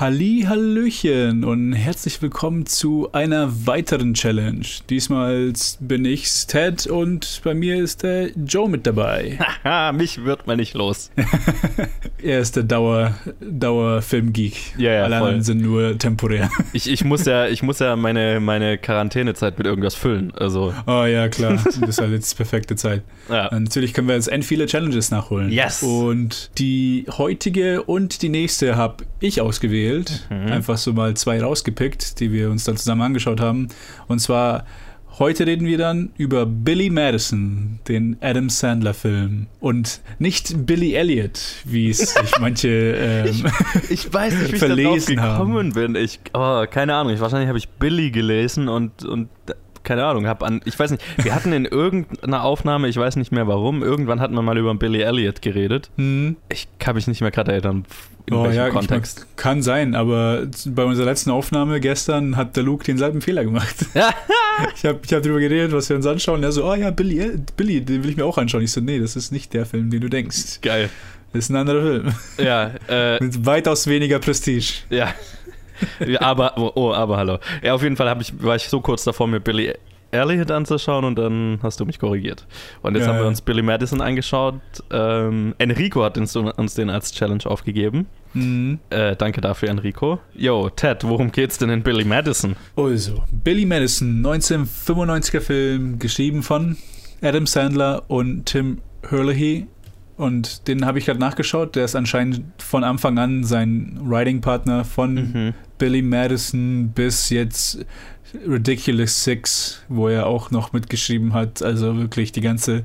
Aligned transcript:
Halli, 0.00 0.44
Hallöchen 0.46 1.42
und 1.42 1.72
herzlich 1.72 2.22
willkommen 2.22 2.66
zu 2.66 3.08
einer 3.10 3.66
weiteren 3.66 4.14
Challenge. 4.14 4.64
Diesmal 4.88 5.52
bin 5.80 6.04
ich's 6.04 6.46
Ted 6.46 6.86
und 6.86 7.40
bei 7.42 7.52
mir 7.52 7.82
ist 7.82 8.04
der 8.04 8.28
Joe 8.36 8.68
mit 8.68 8.86
dabei. 8.86 9.40
Haha, 9.64 9.90
mich 9.90 10.24
wird 10.24 10.46
man 10.46 10.58
nicht 10.58 10.74
los. 10.74 11.10
er 12.22 12.38
ist 12.38 12.54
der 12.54 12.62
Dauer, 12.62 13.14
Dauer 13.40 14.00
Filmgeek. 14.00 14.78
Ja, 14.78 14.92
ja, 14.92 15.02
Alle 15.02 15.16
anderen 15.16 15.42
sind 15.42 15.62
nur 15.62 15.98
temporär. 15.98 16.48
Ich, 16.74 16.88
ich 16.88 17.02
muss 17.02 17.24
ja, 17.24 17.48
ich 17.48 17.62
muss 17.64 17.80
ja 17.80 17.96
meine, 17.96 18.38
meine 18.40 18.78
Quarantänezeit 18.78 19.58
mit 19.58 19.66
irgendwas 19.66 19.94
füllen. 19.96 20.32
Also, 20.36 20.72
Oh 20.86 21.06
ja, 21.06 21.28
klar. 21.28 21.58
Das 21.64 21.76
ist 21.76 22.00
halt 22.00 22.12
jetzt 22.12 22.32
die 22.32 22.36
perfekte 22.36 22.76
Zeit. 22.76 23.02
ja. 23.28 23.52
Natürlich 23.52 23.94
können 23.94 24.06
wir 24.06 24.14
jetzt 24.14 24.28
end 24.28 24.44
viele 24.44 24.66
Challenges 24.66 25.10
nachholen. 25.10 25.50
Yes. 25.50 25.82
Und 25.82 26.50
die 26.58 27.06
heutige 27.16 27.82
und 27.82 28.22
die 28.22 28.28
nächste 28.28 28.76
habe 28.76 29.04
ich 29.18 29.40
ausgewählt. 29.40 29.87
Mhm. 30.30 30.52
Einfach 30.52 30.78
so 30.78 30.92
mal 30.92 31.14
zwei 31.14 31.42
rausgepickt, 31.42 32.20
die 32.20 32.32
wir 32.32 32.50
uns 32.50 32.64
dann 32.64 32.76
zusammen 32.76 33.02
angeschaut 33.02 33.40
haben. 33.40 33.68
Und 34.06 34.20
zwar 34.20 34.64
heute 35.18 35.46
reden 35.46 35.66
wir 35.66 35.78
dann 35.78 36.10
über 36.16 36.46
Billy 36.46 36.90
Madison, 36.90 37.80
den 37.88 38.16
Adam 38.20 38.48
Sandler 38.48 38.94
Film. 38.94 39.46
Und 39.60 40.00
nicht 40.18 40.66
Billy 40.66 40.94
Elliot, 40.94 41.40
wie 41.64 41.90
es 41.90 41.98
sich 42.14 42.38
manche 42.38 42.68
ähm, 42.68 43.46
Ich 43.90 44.12
weiß 44.12 44.34
nicht, 44.34 44.52
wie 44.52 44.54
ich 44.54 44.58
Verlesen 44.58 45.16
da 45.16 45.22
drauf 45.22 45.38
haben. 45.38 45.52
gekommen 45.52 45.72
bin. 45.72 45.94
Ich, 45.94 46.20
oh, 46.34 46.64
keine 46.70 46.94
Ahnung. 46.94 47.12
Ich, 47.12 47.20
wahrscheinlich 47.20 47.48
habe 47.48 47.58
ich 47.58 47.68
Billy 47.68 48.10
gelesen 48.10 48.68
und, 48.68 49.04
und 49.04 49.28
keine 49.84 50.04
Ahnung, 50.04 50.26
hab 50.26 50.42
an, 50.42 50.60
ich 50.64 50.78
weiß 50.78 50.90
nicht, 50.90 51.02
wir 51.22 51.34
hatten 51.34 51.52
in 51.52 51.64
irgendeiner 51.64 52.42
Aufnahme, 52.44 52.88
ich 52.88 52.96
weiß 52.96 53.16
nicht 53.16 53.32
mehr 53.32 53.46
warum, 53.46 53.82
irgendwann 53.82 54.20
hatten 54.20 54.34
wir 54.34 54.42
mal 54.42 54.58
über 54.58 54.74
Billy 54.74 55.00
Elliot 55.02 55.42
geredet. 55.42 55.90
hm, 55.96 56.36
Ich 56.48 56.68
kann 56.78 56.94
mich 56.94 57.06
nicht 57.06 57.20
mehr 57.20 57.30
gerade 57.30 57.52
erinnern, 57.52 57.84
in 58.26 58.34
Oh 58.34 58.44
welchem 58.44 58.56
ja, 58.56 58.68
Kontext. 58.70 59.26
kann 59.36 59.62
sein, 59.62 59.94
aber 59.94 60.46
bei 60.66 60.84
unserer 60.84 61.06
letzten 61.06 61.30
Aufnahme 61.30 61.80
gestern 61.80 62.36
hat 62.36 62.56
der 62.56 62.62
Luke 62.62 62.84
denselben 62.84 63.20
Fehler 63.20 63.44
gemacht. 63.44 63.76
Ich 64.74 64.84
habe 64.84 64.98
ich 65.04 65.12
hab 65.14 65.22
drüber 65.22 65.38
geredet, 65.38 65.70
was 65.70 65.88
wir 65.88 65.94
uns 65.94 66.04
anschauen. 66.04 66.42
Er 66.42 66.50
so, 66.50 66.64
oh 66.68 66.74
ja, 66.74 66.90
Billy, 66.90 67.38
Billy, 67.56 67.80
den 67.80 68.02
will 68.02 68.10
ich 68.10 68.16
mir 68.16 68.24
auch 68.24 68.38
anschauen. 68.38 68.60
Ich 68.64 68.72
so, 68.72 68.80
nee, 68.80 68.98
das 68.98 69.14
ist 69.14 69.30
nicht 69.30 69.54
der 69.54 69.64
Film, 69.66 69.88
den 69.88 70.00
du 70.00 70.08
denkst. 70.08 70.60
Geil. 70.62 70.90
Das 71.32 71.44
ist 71.44 71.50
ein 71.50 71.56
anderer 71.56 71.80
Film. 71.82 72.12
Ja, 72.44 72.72
äh, 72.88 73.22
Mit 73.22 73.46
weitaus 73.46 73.86
weniger 73.86 74.18
Prestige. 74.18 74.72
Ja. 74.90 75.14
Aber, 76.20 76.54
oh, 76.56 76.72
oh, 76.74 76.92
aber 76.92 77.16
hallo. 77.16 77.38
Ja, 77.62 77.74
auf 77.74 77.82
jeden 77.82 77.96
Fall 77.96 78.16
ich, 78.20 78.42
war 78.42 78.56
ich 78.56 78.68
so 78.68 78.80
kurz 78.80 79.04
davor, 79.04 79.26
mir 79.26 79.40
Billy 79.40 79.74
Elliot 80.10 80.50
anzuschauen 80.50 81.04
und 81.04 81.16
dann 81.16 81.58
hast 81.62 81.80
du 81.80 81.84
mich 81.84 81.98
korrigiert. 81.98 82.46
Und 82.82 82.94
jetzt 82.94 83.06
Ja, 83.06 83.12
haben 83.12 83.20
wir 83.20 83.26
uns 83.26 83.42
Billy 83.42 83.62
Madison 83.62 84.00
angeschaut. 84.00 84.54
Ähm, 84.90 85.54
Enrico 85.58 86.02
hat 86.02 86.16
uns, 86.16 86.34
uns 86.34 86.74
den 86.74 86.88
als 86.88 87.12
Challenge 87.12 87.44
aufgegeben. 87.44 88.06
Mhm. 88.32 88.78
Äh, 88.90 89.16
danke 89.16 89.40
dafür, 89.40 89.68
Enrico. 89.68 90.18
Yo, 90.34 90.70
Ted, 90.70 91.04
worum 91.04 91.30
geht's 91.30 91.58
denn 91.58 91.70
in 91.70 91.82
Billy 91.82 92.04
Madison? 92.04 92.56
Also, 92.76 93.22
Billy 93.30 93.66
Madison, 93.66 94.24
1995er 94.24 95.40
Film, 95.40 95.98
geschrieben 95.98 96.42
von 96.42 96.76
Adam 97.20 97.46
Sandler 97.46 98.04
und 98.08 98.46
Tim 98.46 98.80
Herlihy. 99.08 99.66
Und 100.18 100.66
den 100.68 100.84
habe 100.84 100.98
ich 100.98 101.06
gerade 101.06 101.20
nachgeschaut. 101.20 101.74
Der 101.76 101.84
ist 101.86 101.94
anscheinend 101.96 102.42
von 102.58 102.84
Anfang 102.84 103.18
an 103.18 103.44
sein 103.44 103.98
Writing-Partner 104.02 104.84
von 104.84 105.14
Mhm. 105.14 105.54
Billy 105.78 106.02
Madison 106.02 106.88
bis 106.94 107.30
jetzt 107.30 107.78
Ridiculous 108.46 109.24
Six, 109.24 109.82
wo 109.88 110.08
er 110.08 110.26
auch 110.26 110.50
noch 110.50 110.72
mitgeschrieben 110.72 111.32
hat. 111.32 111.62
Also 111.62 111.96
wirklich 111.96 112.32
die 112.32 112.40
ganze, 112.40 112.84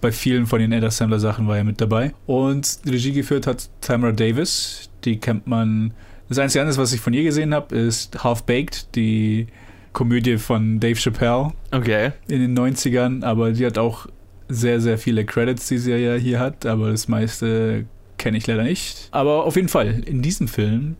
bei 0.00 0.12
vielen 0.12 0.46
von 0.46 0.60
den 0.60 0.72
Adam 0.72 0.90
Sandler 0.90 1.18
Sachen 1.18 1.48
war 1.48 1.56
er 1.56 1.64
mit 1.64 1.80
dabei. 1.80 2.12
Und 2.26 2.78
Regie 2.86 3.12
geführt 3.12 3.46
hat 3.46 3.68
Tamara 3.80 4.12
Davis. 4.12 4.90
Die 5.04 5.18
kennt 5.18 5.46
man. 5.46 5.92
Das 6.28 6.38
einzige 6.38 6.62
andere, 6.62 6.76
was 6.78 6.92
ich 6.92 7.00
von 7.00 7.12
ihr 7.14 7.24
gesehen 7.24 7.52
habe, 7.54 7.74
ist 7.74 8.22
Half 8.22 8.44
Baked, 8.44 8.94
die 8.94 9.48
Komödie 9.92 10.36
von 10.38 10.78
Dave 10.78 10.94
Chappelle 11.00 11.52
Okay. 11.72 12.12
in 12.28 12.40
den 12.40 12.54
90ern. 12.56 13.24
Aber 13.24 13.50
die 13.52 13.66
hat 13.66 13.78
auch 13.78 14.06
sehr, 14.50 14.80
sehr 14.80 14.98
viele 14.98 15.24
Credits, 15.24 15.66
die 15.68 15.78
sie 15.78 15.92
ja 15.92 16.14
hier 16.14 16.38
hat. 16.38 16.66
Aber 16.66 16.90
das 16.90 17.08
meiste 17.08 17.86
kenne 18.18 18.38
ich 18.38 18.46
leider 18.46 18.64
nicht. 18.64 19.08
Aber 19.12 19.44
auf 19.44 19.56
jeden 19.56 19.68
Fall, 19.68 20.02
in 20.04 20.22
diesem 20.22 20.48
Film 20.48 20.96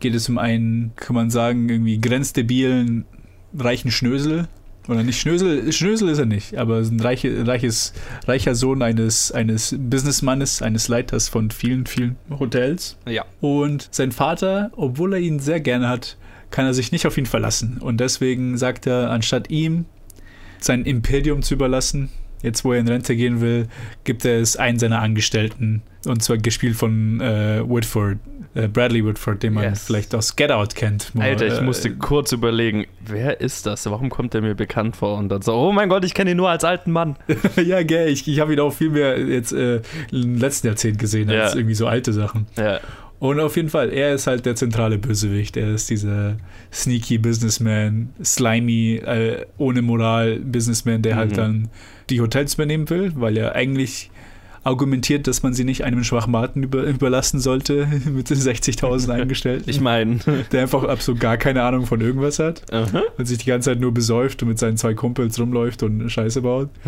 geht 0.00 0.14
es 0.14 0.28
um 0.28 0.38
einen, 0.38 0.92
kann 0.96 1.14
man 1.14 1.30
sagen, 1.30 1.68
irgendwie 1.68 2.00
grenzdebilen, 2.00 3.04
reichen 3.56 3.90
Schnösel. 3.90 4.48
Oder 4.86 5.02
nicht 5.02 5.20
Schnösel, 5.20 5.70
Schnösel 5.70 6.08
ist 6.08 6.18
er 6.18 6.24
nicht, 6.24 6.56
aber 6.56 6.78
ein 6.78 6.98
reiche, 7.00 7.46
reiches, 7.46 7.92
reicher 8.26 8.54
Sohn 8.54 8.80
eines, 8.80 9.30
eines 9.32 9.76
Businessmannes, 9.78 10.62
eines 10.62 10.88
Leiters 10.88 11.28
von 11.28 11.50
vielen, 11.50 11.84
vielen 11.84 12.16
Hotels. 12.30 12.96
Ja. 13.06 13.26
Und 13.42 13.88
sein 13.90 14.12
Vater, 14.12 14.70
obwohl 14.76 15.12
er 15.12 15.20
ihn 15.20 15.40
sehr 15.40 15.60
gerne 15.60 15.90
hat, 15.90 16.16
kann 16.50 16.64
er 16.64 16.72
sich 16.72 16.90
nicht 16.90 17.06
auf 17.06 17.18
ihn 17.18 17.26
verlassen. 17.26 17.78
Und 17.80 18.00
deswegen 18.00 18.56
sagt 18.56 18.86
er, 18.86 19.10
anstatt 19.10 19.50
ihm 19.50 19.84
sein 20.58 20.84
Imperium 20.84 21.42
zu 21.42 21.52
überlassen, 21.52 22.08
jetzt 22.42 22.64
wo 22.64 22.72
er 22.72 22.80
in 22.80 22.88
Rente 22.88 23.16
gehen 23.16 23.40
will, 23.40 23.68
gibt 24.04 24.24
er 24.24 24.40
es 24.40 24.56
einen 24.56 24.78
seiner 24.78 25.00
Angestellten. 25.02 25.82
Und 26.06 26.22
zwar 26.22 26.38
gespielt 26.38 26.76
von 26.76 27.20
äh, 27.20 27.60
Whitford, 27.68 28.18
äh, 28.54 28.68
Bradley 28.68 29.04
Whitford, 29.04 29.42
den 29.42 29.54
man 29.54 29.64
Yes. 29.64 29.84
vielleicht 29.86 30.14
aus 30.14 30.36
Get 30.36 30.50
Out 30.52 30.74
kennt. 30.74 31.12
Alter, 31.18 31.46
ich 31.46 31.58
äh, 31.58 31.62
musste 31.62 31.90
kurz 31.96 32.30
überlegen, 32.32 32.86
wer 33.04 33.40
ist 33.40 33.66
das? 33.66 33.84
Warum 33.90 34.08
kommt 34.08 34.32
der 34.32 34.40
mir 34.40 34.54
bekannt 34.54 34.96
vor? 34.96 35.18
Und 35.18 35.28
dann 35.28 35.42
so, 35.42 35.54
oh 35.54 35.72
mein 35.72 35.88
Gott, 35.88 36.04
ich 36.04 36.14
kenne 36.14 36.30
ihn 36.30 36.36
nur 36.36 36.48
als 36.48 36.64
alten 36.64 36.92
Mann. 36.92 37.16
ja, 37.56 37.82
gell, 37.82 38.08
ich, 38.08 38.26
ich 38.28 38.38
habe 38.40 38.52
ihn 38.54 38.60
auch 38.60 38.72
viel 38.72 38.90
mehr 38.90 39.18
jetzt 39.18 39.52
äh, 39.52 39.80
im 40.12 40.38
letzten 40.38 40.68
Jahrzehnt 40.68 40.98
gesehen, 40.98 41.28
als 41.30 41.52
Ja. 41.52 41.58
irgendwie 41.58 41.74
so 41.74 41.86
alte 41.88 42.12
Sachen. 42.12 42.46
Ja. 42.56 42.78
Und 43.18 43.40
auf 43.40 43.56
jeden 43.56 43.68
Fall, 43.68 43.90
er 43.92 44.14
ist 44.14 44.28
halt 44.28 44.46
der 44.46 44.54
zentrale 44.54 44.96
Bösewicht. 44.96 45.56
Er 45.56 45.74
ist 45.74 45.90
dieser 45.90 46.36
sneaky 46.72 47.18
Businessman, 47.18 48.10
slimy, 48.22 48.96
äh, 49.04 49.44
ohne 49.56 49.82
Moral 49.82 50.38
Businessman, 50.38 51.02
der 51.02 51.16
halt 51.16 51.32
Mhm. 51.32 51.36
dann 51.36 51.68
die 52.10 52.20
Hotels 52.20 52.54
übernehmen 52.54 52.88
will, 52.90 53.12
weil 53.16 53.36
er 53.36 53.54
eigentlich 53.54 54.10
argumentiert, 54.64 55.26
dass 55.26 55.42
man 55.42 55.54
sie 55.54 55.64
nicht 55.64 55.84
einem 55.84 56.04
Schwachmaten 56.04 56.62
über, 56.62 56.82
überlassen 56.82 57.40
sollte 57.40 57.86
mit 58.04 58.30
den 58.30 58.36
60.000 58.36 59.10
Eingestellten, 59.10 59.68
Ich 59.68 59.80
meine, 59.80 60.18
der 60.52 60.62
einfach 60.62 60.84
absolut 60.84 61.20
gar 61.20 61.36
keine 61.36 61.62
Ahnung 61.62 61.86
von 61.86 62.00
irgendwas 62.00 62.38
hat 62.38 62.62
aha. 62.72 63.02
und 63.16 63.26
sich 63.26 63.38
die 63.38 63.46
ganze 63.46 63.70
Zeit 63.70 63.80
nur 63.80 63.92
besäuft 63.92 64.42
und 64.42 64.48
mit 64.48 64.58
seinen 64.58 64.76
zwei 64.76 64.94
Kumpels 64.94 65.40
rumläuft 65.40 65.82
und 65.82 66.08
Scheiße 66.10 66.42
baut. 66.42 66.68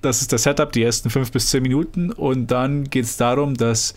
Das 0.00 0.20
ist 0.20 0.32
das 0.32 0.44
Setup, 0.44 0.72
die 0.72 0.82
ersten 0.82 1.10
fünf 1.10 1.30
bis 1.32 1.48
zehn 1.48 1.62
Minuten. 1.62 2.10
Und 2.12 2.50
dann 2.50 2.84
geht 2.84 3.04
es 3.04 3.16
darum, 3.16 3.54
dass 3.54 3.94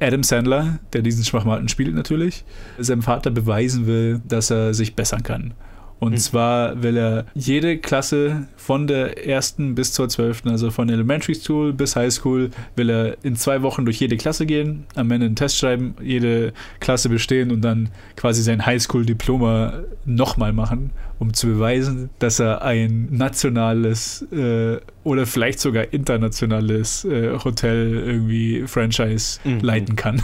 Adam 0.00 0.22
Sandler, 0.22 0.78
der 0.92 1.02
diesen 1.02 1.24
Schwachmaten 1.24 1.68
spielt 1.68 1.94
natürlich, 1.94 2.44
seinem 2.78 3.02
Vater 3.02 3.30
beweisen 3.30 3.86
will, 3.86 4.20
dass 4.26 4.50
er 4.50 4.74
sich 4.74 4.94
bessern 4.94 5.22
kann. 5.22 5.54
Und 6.00 6.12
Hm. 6.12 6.18
zwar 6.18 6.82
will 6.82 6.96
er 6.96 7.26
jede 7.34 7.78
Klasse 7.78 8.46
von 8.56 8.86
der 8.86 9.26
ersten 9.26 9.74
bis 9.74 9.92
zur 9.92 10.08
zwölften, 10.08 10.48
also 10.48 10.70
von 10.70 10.88
Elementary 10.88 11.34
School 11.34 11.72
bis 11.72 11.96
High 11.96 12.12
School, 12.12 12.50
will 12.76 12.90
er 12.90 13.16
in 13.22 13.34
zwei 13.34 13.62
Wochen 13.62 13.84
durch 13.84 13.98
jede 14.00 14.16
Klasse 14.16 14.46
gehen, 14.46 14.84
am 14.94 15.10
Ende 15.10 15.26
einen 15.26 15.36
Test 15.36 15.58
schreiben, 15.58 15.94
jede 16.00 16.52
Klasse 16.80 17.08
bestehen 17.08 17.50
und 17.50 17.62
dann 17.62 17.88
quasi 18.16 18.42
sein 18.42 18.64
Highschool-Diploma 18.64 19.80
nochmal 20.04 20.52
machen, 20.52 20.90
um 21.18 21.34
zu 21.34 21.46
beweisen, 21.48 22.10
dass 22.18 22.38
er 22.40 22.62
ein 22.62 23.08
nationales 23.10 24.22
äh, 24.32 24.78
oder 25.04 25.26
vielleicht 25.26 25.58
sogar 25.60 25.92
internationales 25.92 27.04
äh, 27.04 27.38
Hotel 27.44 27.94
irgendwie 27.96 28.64
Franchise 28.66 29.40
Mhm. 29.44 29.60
leiten 29.60 29.96
kann. 29.96 30.22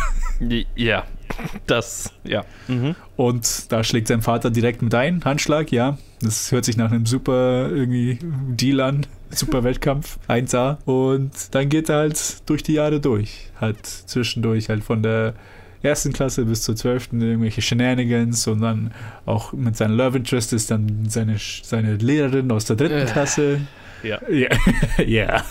ja, 0.77 1.05
das, 1.67 2.13
ja. 2.25 2.45
Mhm. 2.69 2.95
Und 3.17 3.73
da 3.73 3.83
schlägt 3.83 4.09
sein 4.09 4.23
Vater 4.23 4.51
direkt 4.51 4.83
mit 4.83 4.95
ein, 4.95 5.25
Handschlag, 5.25 5.73
ja. 5.73 5.99
Das 6.21 6.53
hört 6.53 6.65
sich 6.65 6.77
nach 6.77 6.91
einem 6.91 7.07
super 7.07 7.69
irgendwie 7.71 8.19
Deal 8.49 8.81
an, 8.81 9.07
super 9.31 9.65
Wettkampf, 9.65 10.19
1A. 10.29 10.79
Und 10.85 11.33
dann 11.55 11.69
geht 11.69 11.89
er 11.89 11.97
halt 11.97 12.49
durch 12.49 12.63
die 12.63 12.75
Jahre 12.75 13.01
durch. 13.01 13.51
Halt 13.61 13.85
zwischendurch 13.87 14.69
halt 14.69 14.85
von 14.85 15.03
der 15.03 15.35
ersten 15.85 16.13
Klasse 16.13 16.45
bis 16.45 16.63
zur 16.63 16.77
zwölften 16.77 17.21
irgendwelche 17.21 17.63
Shenanigans 17.63 18.47
und 18.47 18.61
dann 18.61 18.93
auch 19.27 19.53
mit 19.53 19.77
seinem 19.77 19.97
Love 19.97 20.19
Interest 20.19 20.53
ist 20.53 20.71
dann 20.71 21.09
seine, 21.09 21.37
seine 21.63 21.97
Lehrerin 21.97 22.51
aus 22.51 22.65
der 22.65 22.77
dritten 22.77 22.99
Äh. 22.99 23.05
Klasse. 23.07 23.61
Ja. 24.03 24.21
Ja. 24.29 24.49
ja. 25.07 25.45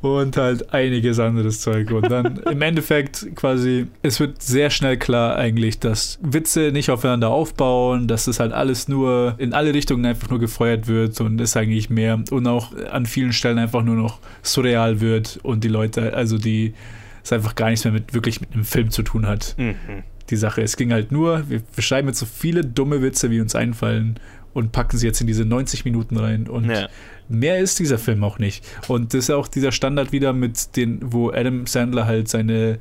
Und 0.00 0.36
halt 0.36 0.72
einiges 0.74 1.20
anderes 1.20 1.60
Zeug. 1.60 1.92
Und 1.92 2.10
dann 2.10 2.38
im 2.50 2.60
Endeffekt 2.60 3.36
quasi, 3.36 3.86
es 4.02 4.18
wird 4.18 4.42
sehr 4.42 4.70
schnell 4.70 4.96
klar 4.96 5.36
eigentlich, 5.36 5.78
dass 5.78 6.18
Witze 6.22 6.72
nicht 6.72 6.90
aufeinander 6.90 7.28
aufbauen, 7.28 8.08
dass 8.08 8.26
es 8.26 8.40
halt 8.40 8.52
alles 8.52 8.88
nur 8.88 9.36
in 9.38 9.52
alle 9.52 9.72
Richtungen 9.72 10.04
einfach 10.04 10.28
nur 10.28 10.40
gefeuert 10.40 10.88
wird 10.88 11.20
und 11.20 11.40
es 11.40 11.56
eigentlich 11.56 11.88
mehr 11.88 12.20
und 12.32 12.46
auch 12.48 12.72
an 12.90 13.06
vielen 13.06 13.32
Stellen 13.32 13.58
einfach 13.58 13.82
nur 13.84 13.94
noch 13.94 14.18
surreal 14.42 15.00
wird 15.00 15.38
und 15.44 15.62
die 15.62 15.68
Leute, 15.68 16.14
also 16.14 16.36
die 16.36 16.74
es 17.24 17.32
einfach 17.32 17.54
gar 17.54 17.70
nichts 17.70 17.84
mehr 17.84 17.92
mit 17.92 18.14
wirklich 18.14 18.40
mit 18.40 18.52
einem 18.52 18.64
Film 18.64 18.90
zu 18.90 19.02
tun 19.02 19.26
hat 19.26 19.54
Mhm. 19.58 19.74
die 20.30 20.36
Sache. 20.36 20.62
Es 20.62 20.76
ging 20.76 20.92
halt 20.92 21.12
nur, 21.12 21.48
wir, 21.50 21.60
wir 21.74 21.82
schreiben 21.82 22.08
jetzt 22.08 22.18
so 22.20 22.26
viele 22.26 22.64
dumme 22.64 23.02
Witze, 23.02 23.30
wie 23.30 23.40
uns 23.40 23.54
einfallen 23.54 24.18
und 24.54 24.72
packen 24.72 24.96
sie 24.98 25.06
jetzt 25.06 25.20
in 25.20 25.26
diese 25.26 25.44
90 25.44 25.84
Minuten 25.84 26.16
rein. 26.16 26.46
Und 26.48 26.66
Ja. 26.70 26.88
mehr 27.28 27.58
ist 27.58 27.78
dieser 27.78 27.98
Film 27.98 28.22
auch 28.24 28.38
nicht. 28.38 28.64
Und 28.88 29.14
das 29.14 29.24
ist 29.24 29.30
auch 29.30 29.48
dieser 29.48 29.72
Standard 29.72 30.12
wieder 30.12 30.32
mit 30.32 30.76
den, 30.76 31.00
wo 31.02 31.30
Adam 31.30 31.66
Sandler 31.66 32.06
halt 32.06 32.28
seine 32.28 32.78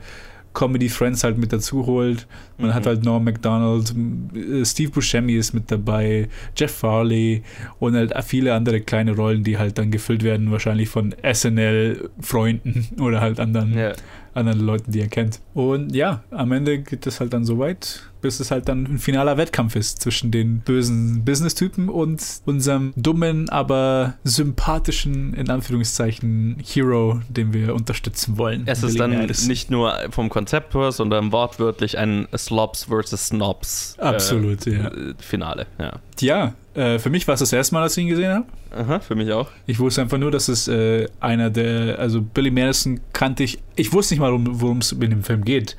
Comedy 0.54 0.90
Friends 0.90 1.24
halt 1.24 1.38
mit 1.38 1.54
dazu 1.54 1.86
holt. 1.86 2.28
Man 2.58 2.72
Mhm. 2.72 2.74
hat 2.74 2.86
halt 2.86 3.06
Norm 3.06 3.24
MacDonald, 3.24 3.96
äh, 4.36 4.66
Steve 4.66 4.92
Buscemi 4.92 5.36
ist 5.36 5.54
mit 5.54 5.72
dabei, 5.72 6.28
Jeff 6.58 6.72
Farley 6.74 7.42
und 7.80 7.96
halt 7.96 8.14
viele 8.26 8.54
andere 8.54 8.82
kleine 8.82 9.16
Rollen, 9.16 9.46
die 9.46 9.58
halt 9.58 9.78
dann 9.78 9.92
gefüllt 9.92 10.24
werden, 10.24 10.52
wahrscheinlich 10.52 10.90
von 10.90 11.16
SNL-Freunden 11.24 12.88
oder 13.00 13.22
halt 13.22 13.40
anderen, 13.40 13.74
Ja. 13.78 13.94
Anderen 14.34 14.60
Leuten, 14.60 14.92
die 14.92 15.02
er 15.02 15.08
kennt. 15.08 15.40
Und 15.54 15.96
ja, 15.96 16.24
am 16.32 16.52
Ende 16.52 16.80
geht 16.80 17.06
es 17.08 17.20
halt 17.20 17.34
dann 17.34 17.46
so 17.46 17.60
weit, 17.60 18.11
bis 18.22 18.40
es 18.40 18.52
halt 18.52 18.68
dann 18.68 18.86
ein 18.86 18.98
finaler 18.98 19.38
Wettkampf 19.38 19.76
ist 19.76 20.02
zwischen 20.02 20.32
den 20.32 20.60
bösen 20.60 21.26
Business-Typen 21.26 21.90
und 21.90 22.22
unserem 22.46 22.94
dummen, 22.96 23.50
aber 23.50 24.16
sympathischen, 24.24 25.34
in 25.34 25.50
Anführungszeichen, 25.50 26.58
Hero, 26.64 27.22
den 27.30 27.54
wir 27.54 27.74
unterstützen 27.74 28.38
wollen. 28.38 28.64
Es 28.66 28.84
ist 28.84 29.00
dann 29.00 29.26
nicht 29.48 29.72
nur 29.72 29.98
vom 30.12 30.30
Konzept 30.30 30.76
her, 30.76 30.92
sondern 30.92 31.32
wortwörtlich 31.32 31.98
ein 31.98 32.28
Slobs 32.38 32.86
versus 32.86 33.28
Snobs 33.28 33.96
äh, 34.00 34.04
Absolut, 34.04 34.66
ja. 34.66 34.88
äh, 34.88 35.14
Finale. 35.20 35.68
Ja. 35.80 35.94
Ja, 36.20 36.54
äh, 36.76 37.00
für 37.00 37.10
mich 37.10 37.28
war 37.28 37.34
es 37.34 37.40
das 37.40 37.52
erste 37.52 37.74
Mal, 37.74 37.82
dass 37.82 37.98
ich 37.98 38.04
ihn 38.04 38.10
gesehen 38.10 38.32
habe. 38.32 38.46
Aha, 38.74 39.00
für 39.00 39.16
mich 39.16 39.32
auch. 39.34 39.50
Ich 39.66 39.80
wusste 39.80 40.02
einfach 40.02 40.18
nur, 40.18 40.32
dass 40.32 40.48
es 40.48 40.68
äh, 40.68 41.08
einer 41.20 41.50
der, 41.50 42.00
also 42.00 42.22
Billy 42.22 42.52
Madison 42.52 43.02
kannte 43.12 43.44
ich, 43.44 43.60
ich 43.76 43.92
wusste 43.92 44.14
nicht 44.14 44.22
mal, 44.22 44.32
worum 44.32 44.78
es 44.78 44.92
in 44.92 45.10
dem 45.10 45.24
Film 45.24 45.44
geht. 45.44 45.76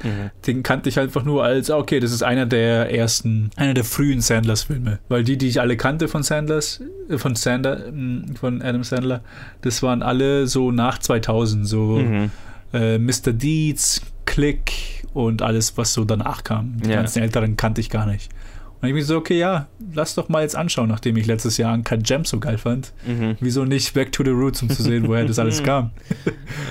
Den 0.47 0.63
kannte 0.63 0.89
ich 0.89 0.99
einfach 0.99 1.25
nur 1.25 1.45
als, 1.45 1.71
okay, 1.71 2.01
das 2.01 2.13
ist 2.13 2.23
einer 2.33 2.47
der 2.47 2.93
ersten, 2.95 3.51
einer 3.57 3.75
der 3.75 3.85
frühen 3.85 4.21
Sandlers-Filme. 4.21 4.99
Weil 5.09 5.23
die, 5.25 5.37
die 5.37 5.49
ich 5.49 5.61
alle 5.61 5.77
kannte 5.77 6.09
von 6.09 6.23
Sandlers, 6.23 6.81
äh, 7.09 7.19
von 7.19 7.35
Sander, 7.37 7.91
mh, 7.93 8.35
von 8.41 8.63
Adam 8.63 8.83
Sandler, 8.85 9.21
das 9.61 9.83
waren 9.83 10.03
alle 10.03 10.47
so 10.47 10.71
nach 10.71 10.99
2000, 10.99 11.67
so 11.67 11.99
Mhm. 11.99 12.31
äh, 12.73 12.99
Mr. 12.99 13.33
Deeds, 13.33 14.01
Click 14.25 14.73
und 15.13 15.43
alles, 15.43 15.77
was 15.77 15.93
so 15.93 16.05
danach 16.05 16.43
kam. 16.43 16.79
Die 16.83 16.89
Ja. 16.91 16.97
ganzen 16.97 17.23
älteren 17.23 17.57
kannte 17.57 17.81
ich 17.83 17.91
gar 17.91 18.07
nicht. 18.07 18.31
Und 18.83 18.89
ich 18.89 18.95
bin 18.95 19.03
so, 19.05 19.17
okay, 19.17 19.39
ja, 19.39 19.69
lass 19.95 20.15
doch 20.17 20.29
mal 20.29 20.43
jetzt 20.43 20.57
anschauen, 20.57 20.89
nachdem 20.89 21.17
ich 21.17 21.27
letztes 21.27 21.57
Jahr 21.57 21.73
Uncut 21.73 22.03
Gems 22.05 22.29
so 22.31 22.41
geil 22.41 22.59
fand. 22.59 22.93
Mhm. 23.07 23.37
Wieso 23.41 23.65
nicht 23.65 23.95
Back 23.95 24.11
to 24.13 24.25
the 24.25 24.31
Roots, 24.31 24.61
um 24.63 24.69
zu 24.71 24.83
sehen, 24.83 25.07
woher 25.09 25.25
das 25.25 25.39
alles 25.39 25.63
kam? 25.65 25.91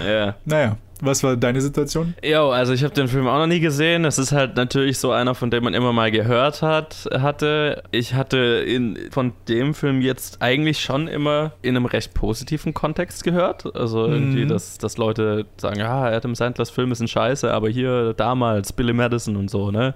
Ja. 0.05 0.35
Naja, 0.45 0.75
was 0.99 1.23
war 1.23 1.35
deine 1.37 1.61
Situation? 1.61 2.13
Jo, 2.23 2.49
also 2.51 2.73
ich 2.73 2.83
habe 2.83 2.93
den 2.93 3.07
Film 3.07 3.27
auch 3.27 3.37
noch 3.39 3.47
nie 3.47 3.61
gesehen. 3.61 4.03
Es 4.05 4.19
ist 4.19 4.33
halt 4.33 4.55
natürlich 4.57 4.97
so 4.99 5.11
einer, 5.11 5.33
von 5.35 5.49
dem 5.51 5.63
man 5.63 5.73
immer 5.73 5.93
mal 5.93 6.11
gehört 6.11 6.61
hat, 6.61 7.07
hatte. 7.13 7.81
Ich 7.91 8.13
hatte 8.13 8.37
in, 8.67 8.99
von 9.09 9.31
dem 9.47 9.73
Film 9.73 10.01
jetzt 10.01 10.41
eigentlich 10.41 10.81
schon 10.81 11.07
immer 11.07 11.53
in 11.61 11.75
einem 11.77 11.85
recht 11.85 12.13
positiven 12.13 12.73
Kontext 12.73 13.23
gehört. 13.23 13.73
Also 13.75 14.05
irgendwie, 14.05 14.43
Mhm. 14.43 14.49
dass, 14.49 14.77
dass 14.77 14.97
Leute 14.97 15.45
sagen, 15.57 15.79
ja, 15.79 16.03
Adam 16.03 16.35
Sandlers 16.35 16.69
Film 16.69 16.91
ist 16.91 16.99
ein 16.99 17.07
Scheiße, 17.07 17.51
aber 17.51 17.69
hier 17.69 18.13
damals 18.13 18.73
Billy 18.73 18.91
Madison 18.93 19.37
und 19.37 19.49
so, 19.49 19.71
ne? 19.71 19.93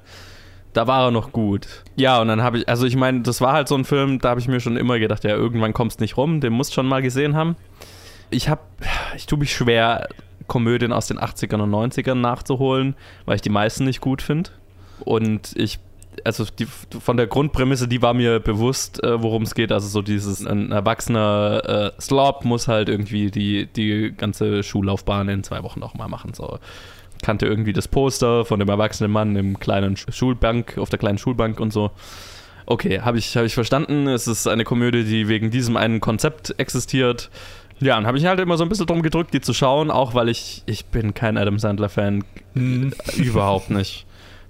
Da 0.75 0.87
war 0.87 1.05
er 1.05 1.11
noch 1.11 1.31
gut. 1.31 1.67
Ja, 1.95 2.19
und 2.19 2.27
dann 2.27 2.43
habe 2.43 2.57
ich, 2.57 2.67
also 2.67 2.85
ich 2.85 2.97
meine, 2.97 3.21
das 3.21 3.39
war 3.39 3.53
halt 3.53 3.69
so 3.69 3.75
ein 3.75 3.85
Film, 3.85 4.19
da 4.19 4.31
habe 4.31 4.41
ich 4.41 4.49
mir 4.49 4.59
schon 4.59 4.75
immer 4.75 4.99
gedacht, 4.99 5.23
ja, 5.23 5.29
irgendwann 5.29 5.71
kommst 5.71 6.01
nicht 6.01 6.17
rum, 6.17 6.41
den 6.41 6.51
musst 6.51 6.73
schon 6.73 6.85
mal 6.85 7.01
gesehen 7.01 7.33
haben. 7.33 7.55
Ich 8.29 8.49
habe, 8.49 8.59
ich 9.15 9.25
tue 9.25 9.39
mich 9.39 9.55
schwer, 9.55 10.09
Komödien 10.47 10.91
aus 10.91 11.07
den 11.07 11.17
80ern 11.17 11.61
und 11.61 11.71
90ern 11.71 12.15
nachzuholen, 12.15 12.95
weil 13.23 13.37
ich 13.37 13.41
die 13.41 13.49
meisten 13.49 13.85
nicht 13.85 14.01
gut 14.01 14.21
finde. 14.21 14.49
Und 14.99 15.53
ich, 15.55 15.79
also 16.25 16.43
die, 16.43 16.65
von 16.65 17.15
der 17.15 17.27
Grundprämisse, 17.27 17.87
die 17.87 18.01
war 18.01 18.13
mir 18.13 18.41
bewusst, 18.41 19.01
äh, 19.01 19.23
worum 19.23 19.43
es 19.43 19.55
geht. 19.55 19.71
Also 19.71 19.87
so 19.87 20.01
dieses, 20.01 20.45
ein 20.45 20.73
erwachsener 20.73 21.93
äh, 21.97 22.01
Slob 22.01 22.43
muss 22.43 22.67
halt 22.67 22.89
irgendwie 22.89 23.31
die, 23.31 23.67
die 23.67 24.13
ganze 24.15 24.61
Schullaufbahn 24.61 25.29
in 25.29 25.45
zwei 25.45 25.63
Wochen 25.63 25.79
nochmal 25.79 26.09
machen. 26.09 26.33
So 26.33 26.59
kannte 27.21 27.45
irgendwie 27.45 27.73
das 27.73 27.87
Poster 27.87 28.45
von 28.45 28.59
dem 28.59 28.69
erwachsenen 28.69 29.11
Mann 29.11 29.35
im 29.35 29.59
kleinen 29.59 29.95
Sch- 29.95 30.11
Schulbank, 30.11 30.77
auf 30.77 30.89
der 30.89 30.99
kleinen 30.99 31.17
Schulbank 31.17 31.59
und 31.59 31.71
so. 31.73 31.91
Okay, 32.67 33.01
habe 33.01 33.17
ich, 33.17 33.37
hab 33.37 33.45
ich 33.45 33.53
verstanden. 33.53 34.07
Es 34.07 34.27
ist 34.27 34.47
eine 34.47 34.63
Komödie, 34.63 35.03
die 35.03 35.27
wegen 35.27 35.51
diesem 35.51 35.77
einen 35.77 35.99
Konzept 35.99 36.55
existiert. 36.57 37.29
Ja, 37.79 37.97
und 37.97 38.07
habe 38.07 38.17
ich 38.17 38.25
halt 38.25 38.39
immer 38.39 38.57
so 38.57 38.63
ein 38.63 38.69
bisschen 38.69 38.87
drum 38.87 39.01
gedrückt, 39.01 39.33
die 39.33 39.41
zu 39.41 39.53
schauen, 39.53 39.91
auch 39.91 40.13
weil 40.15 40.29
ich, 40.29 40.63
ich 40.65 40.85
bin 40.85 41.13
kein 41.13 41.37
Adam 41.37 41.59
Sandler-Fan. 41.59 42.23
Hm. 42.53 42.93
Überhaupt 43.17 43.69
nicht. 43.69 44.05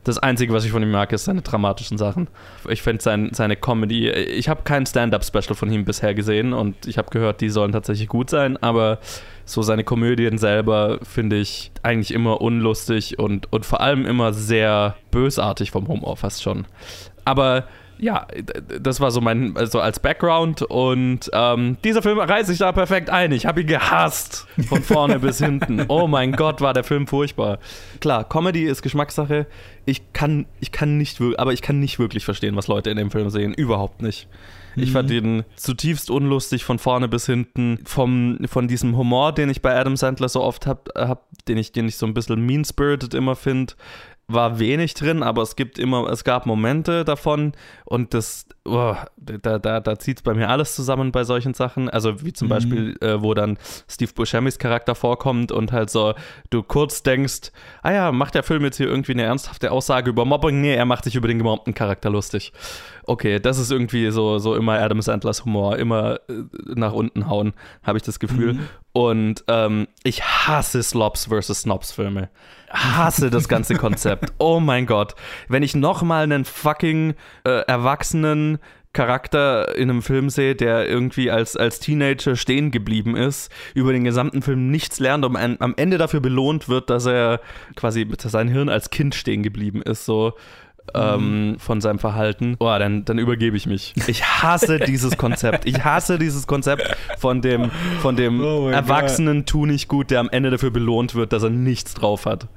Das 0.06 0.19
Einzige, 0.19 0.54
was 0.54 0.63
ich 0.63 0.72
von 0.72 0.84
ihm 0.84 0.92
mag, 0.92 1.12
ist 1.12 1.25
seine 1.25 1.42
dramatischen 1.42 1.98
Sachen. 1.98 2.28
Ich 2.69 2.84
finde 2.84 3.02
sein, 3.02 3.31
seine 3.34 3.56
Comedy. 3.56 4.07
Ich 4.12 4.48
habe 4.48 4.62
kein 4.63 4.86
Stand-up-Special 4.86 5.56
von 5.56 5.72
ihm 5.72 5.84
bisher 5.84 6.13
gesehen 6.13 6.54
und 6.54 6.86
ich 6.86 7.00
habe 7.00 7.10
gehört, 7.10 7.42
die 7.42 7.50
sollen 7.50 7.72
tatsächlich 7.72 8.07
gut 8.07 8.30
sein, 8.30 8.56
aber 8.57 9.00
so 9.46 9.63
seine 9.63 9.84
Komödien 9.84 10.38
selber 10.38 11.00
finde 11.02 11.38
ich 11.38 11.72
eigentlich 11.81 12.13
immer 12.13 12.40
unlustig 12.40 13.18
und, 13.18 13.52
und 13.52 13.66
vor 13.66 13.81
allem 13.81 14.06
immer 14.06 14.31
sehr 14.31 14.96
bösartig 15.10 15.72
vom 15.72 15.88
Humor 15.88 16.18
fast 16.18 16.44
schon. 16.44 16.68
Aber 17.25 17.66
ja, 17.98 18.27
das 18.81 19.00
war 19.00 19.12
so 19.12 19.22
mein, 19.22 19.56
also 19.56 19.80
als 19.80 20.00
Background 20.00 20.62
und 20.62 21.30
ähm, 21.33 21.77
dieser 21.83 22.01
Film 22.01 22.19
reißt 22.19 22.48
sich 22.48 22.57
da 22.57 22.72
perfekt 22.72 23.10
ein. 23.10 23.31
Ich 23.31 23.45
habe 23.45 23.62
ihn 23.62 23.68
gehasst, 23.68 24.48
von 24.68 24.81
vorne 24.81 25.19
bis 25.19 25.39
hinten. 25.39 25.86
Oh 25.95 26.07
mein 26.07 26.33
Gott, 26.33 26.62
war 26.62 26.74
der 26.74 26.83
Film 26.83 27.07
furchtbar. 27.07 27.60
Klar, 28.01 28.27
Comedy 28.27 28.63
ist 28.63 28.81
Geschmackssache. 28.81 29.45
Ich 29.86 30.13
kann, 30.13 30.45
ich 30.60 30.72
kann 30.72 30.98
nicht, 30.98 31.19
aber 31.38 31.54
ich 31.54 31.62
kann 31.62 31.80
nicht 31.80 32.00
wirklich 32.00 32.25
verstehen, 32.25 32.56
was 32.56 32.68
Leute 32.68 32.89
in 32.89 32.98
dem 32.98 33.12
Film 33.12 33.30
sehen. 33.30 33.54
Überhaupt 33.54 34.01
nicht. 34.01 34.28
Ich 34.75 34.92
fand 34.92 35.10
ihn 35.12 35.44
zutiefst 35.56 36.10
unlustig 36.10 36.66
von 36.66 36.80
vorne 36.80 37.07
bis 37.07 37.25
hinten. 37.25 37.80
Vom, 37.86 38.39
von 38.45 38.68
diesem 38.68 38.98
Humor, 38.98 39.31
den 39.31 39.50
ich 39.50 39.62
bei 39.62 39.75
Adam 39.75 39.95
Sandler 39.95 40.28
so 40.28 40.42
oft 40.42 40.68
habe, 40.68 40.92
hab, 40.95 41.28
den, 41.48 41.57
ich, 41.57 41.71
den 41.71 41.88
ich 41.88 41.98
so 41.98 42.06
ein 42.06 42.13
bisschen 42.13 42.45
mean-spirited 42.45 43.13
immer 43.13 43.36
finde, 43.36 43.74
war 44.27 44.60
wenig 44.60 44.94
drin, 44.95 45.22
aber 45.24 45.42
es 45.44 45.56
gibt 45.56 45.77
immer, 45.77 46.10
es 46.10 46.24
gab 46.24 46.45
Momente 46.45 47.06
davon 47.06 47.54
und 47.86 48.13
das, 48.13 48.48
oh, 48.66 48.95
da, 49.18 49.60
da, 49.60 49.80
da 49.80 50.00
zieht 50.00 50.18
es 50.18 50.24
bei 50.24 50.33
mir 50.33 50.50
alles 50.50 50.75
zusammen 50.75 51.12
bei 51.12 51.24
solchen 51.24 51.54
Sachen. 51.54 51.89
Also 51.89 52.24
wie 52.24 52.33
zum 52.33 52.48
Mhm. 52.48 52.50
Beispiel, 52.50 52.98
äh, 53.01 53.22
wo 53.22 53.33
dann 53.36 53.57
Steve 53.88 54.12
Buscemi's 54.13 54.57
Charakter 54.57 54.95
vorkommt 54.95 55.51
und 55.51 55.72
halt 55.72 55.89
so, 55.89 56.16
du 56.50 56.63
kurz 56.63 57.04
denkst, 57.04 57.51
ah 57.83 57.92
ja, 57.92 58.12
macht 58.12 58.33
der 58.36 58.44
Film 58.44 58.63
jetzt 58.63 58.77
hier 58.77 58.88
irgendwie 58.88 59.12
eine 59.13 59.24
ernsthafte 59.24 59.72
Aussage 59.72 60.10
über 60.10 60.25
Mobbing? 60.25 60.60
Nee, 60.62 60.74
er 60.75 60.86
macht 60.86 61.04
sich 61.04 61.16
über 61.16 61.28
den 61.28 61.38
gemobbten 61.38 61.74
Charakter 61.74 62.09
lustig. 62.09 62.52
Okay, 63.07 63.40
das 63.40 63.57
ist 63.59 63.71
irgendwie 63.71 64.09
so, 64.09 64.40
so 64.40 64.56
immer 64.56 64.80
Adam 64.80 65.02
Sandlers 65.02 65.45
Humor, 65.45 65.78
immer 65.78 66.19
äh, 66.28 66.44
nach 66.76 66.94
unten 66.94 67.30
hauen, 67.30 67.54
habe 67.83 67.97
ich 67.97 68.04
das 68.04 68.19
Gefühl. 68.19 68.54
Mhm. 68.54 68.59
Und 68.94 69.44
ähm, 69.47 69.88
ich 70.04 70.24
hasse 70.24 70.81
Slobs 70.81 71.26
versus 71.26 71.62
Snobs 71.62 71.92
Filme. 71.92 72.30
Hasse 72.69 73.30
das 73.30 73.47
ganze 73.47 73.76
Konzept. 73.78 74.33
Oh 74.40 74.59
mein 74.59 74.85
Gott. 74.85 75.16
Wenn 75.47 75.64
ich 75.64 75.76
nochmal 75.76 76.24
einen 76.24 76.45
fucking 76.45 77.14
äh, 77.44 77.62
erwachsenen 77.68 78.59
Charakter 78.95 79.76
in 79.76 79.90
einem 79.90 80.02
Film 80.02 80.30
sehe, 80.30 80.56
der 80.56 80.88
irgendwie 80.88 81.30
als, 81.30 81.57
als 81.57 81.80
Teenager 81.80 82.35
stehen 82.38 82.71
geblieben 82.71 83.16
ist, 83.16 83.52
über 83.74 83.92
den 83.92 84.06
gesamten 84.06 84.42
Film 84.42 84.71
nichts 84.71 85.00
lernt 85.00 85.26
und 85.26 85.35
am 85.35 85.57
am 85.59 85.74
Ende 85.76 85.97
dafür 85.97 86.21
belohnt 86.21 86.69
wird, 86.69 86.90
dass 86.90 87.06
er 87.06 87.42
quasi 87.76 88.06
mit 88.06 88.21
seinem 88.21 88.50
Hirn 88.50 88.69
als 88.69 88.90
Kind 88.90 89.14
stehen 89.14 89.44
geblieben 89.44 89.81
ist, 89.81 90.06
so 90.06 90.33
ähm, 90.94 91.56
von 91.59 91.81
seinem 91.81 91.99
Verhalten, 91.99 92.56
oh, 92.59 92.65
dann, 92.65 93.06
dann 93.06 93.18
übergebe 93.18 93.57
ich 93.57 93.65
mich. 93.65 93.94
Ich 94.07 94.23
hasse 94.23 94.80
dieses 94.87 95.18
Konzept. 95.18 95.65
Ich 95.65 95.83
hasse 95.83 96.18
dieses 96.18 96.47
Konzept 96.47 96.95
von 97.18 97.42
dem, 97.42 97.71
von 98.01 98.15
dem 98.15 98.42
Oh 98.42 98.69
Erwachsenen 98.69 99.45
tu 99.45 99.65
nicht 99.65 99.87
gut, 99.87 100.11
der 100.11 100.19
am 100.19 100.30
Ende 100.30 100.51
dafür 100.51 100.71
belohnt 100.71 101.15
wird, 101.15 101.33
dass 101.33 101.44
er 101.44 101.49
nichts 101.49 101.94
drauf 101.94 102.25
hat. 102.25 102.47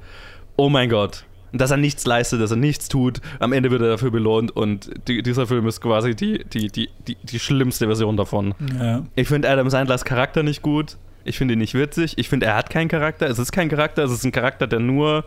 Oh 0.56 0.68
mein 0.68 0.88
Gott. 0.88 1.24
Dass 1.52 1.70
er 1.70 1.78
nichts 1.78 2.04
leistet, 2.04 2.42
dass 2.42 2.50
er 2.50 2.58
nichts 2.58 2.88
tut, 2.88 3.22
am 3.38 3.54
Ende 3.54 3.70
wird 3.70 3.80
er 3.80 3.88
dafür 3.88 4.10
belohnt 4.10 4.54
und 4.54 4.90
die, 5.08 5.22
dieser 5.22 5.46
Film 5.46 5.66
ist 5.66 5.80
quasi 5.80 6.14
die, 6.14 6.44
die, 6.44 6.68
die, 6.68 6.90
die, 7.06 7.16
die 7.22 7.38
schlimmste 7.38 7.86
Version 7.86 8.18
davon. 8.18 8.54
Ja. 8.78 9.04
Ich 9.14 9.28
finde 9.28 9.48
Adam 9.48 9.70
Sandlers 9.70 10.04
Charakter 10.04 10.42
nicht 10.42 10.60
gut. 10.60 10.98
Ich 11.24 11.38
finde 11.38 11.54
ihn 11.54 11.58
nicht 11.58 11.74
witzig. 11.74 12.18
Ich 12.18 12.28
finde, 12.28 12.46
er 12.46 12.56
hat 12.56 12.68
keinen 12.68 12.88
Charakter. 12.88 13.26
Es 13.28 13.38
ist 13.38 13.52
kein 13.52 13.68
Charakter. 13.68 14.04
Es 14.04 14.10
ist 14.10 14.24
ein 14.24 14.32
Charakter, 14.32 14.66
der 14.66 14.80
nur. 14.80 15.24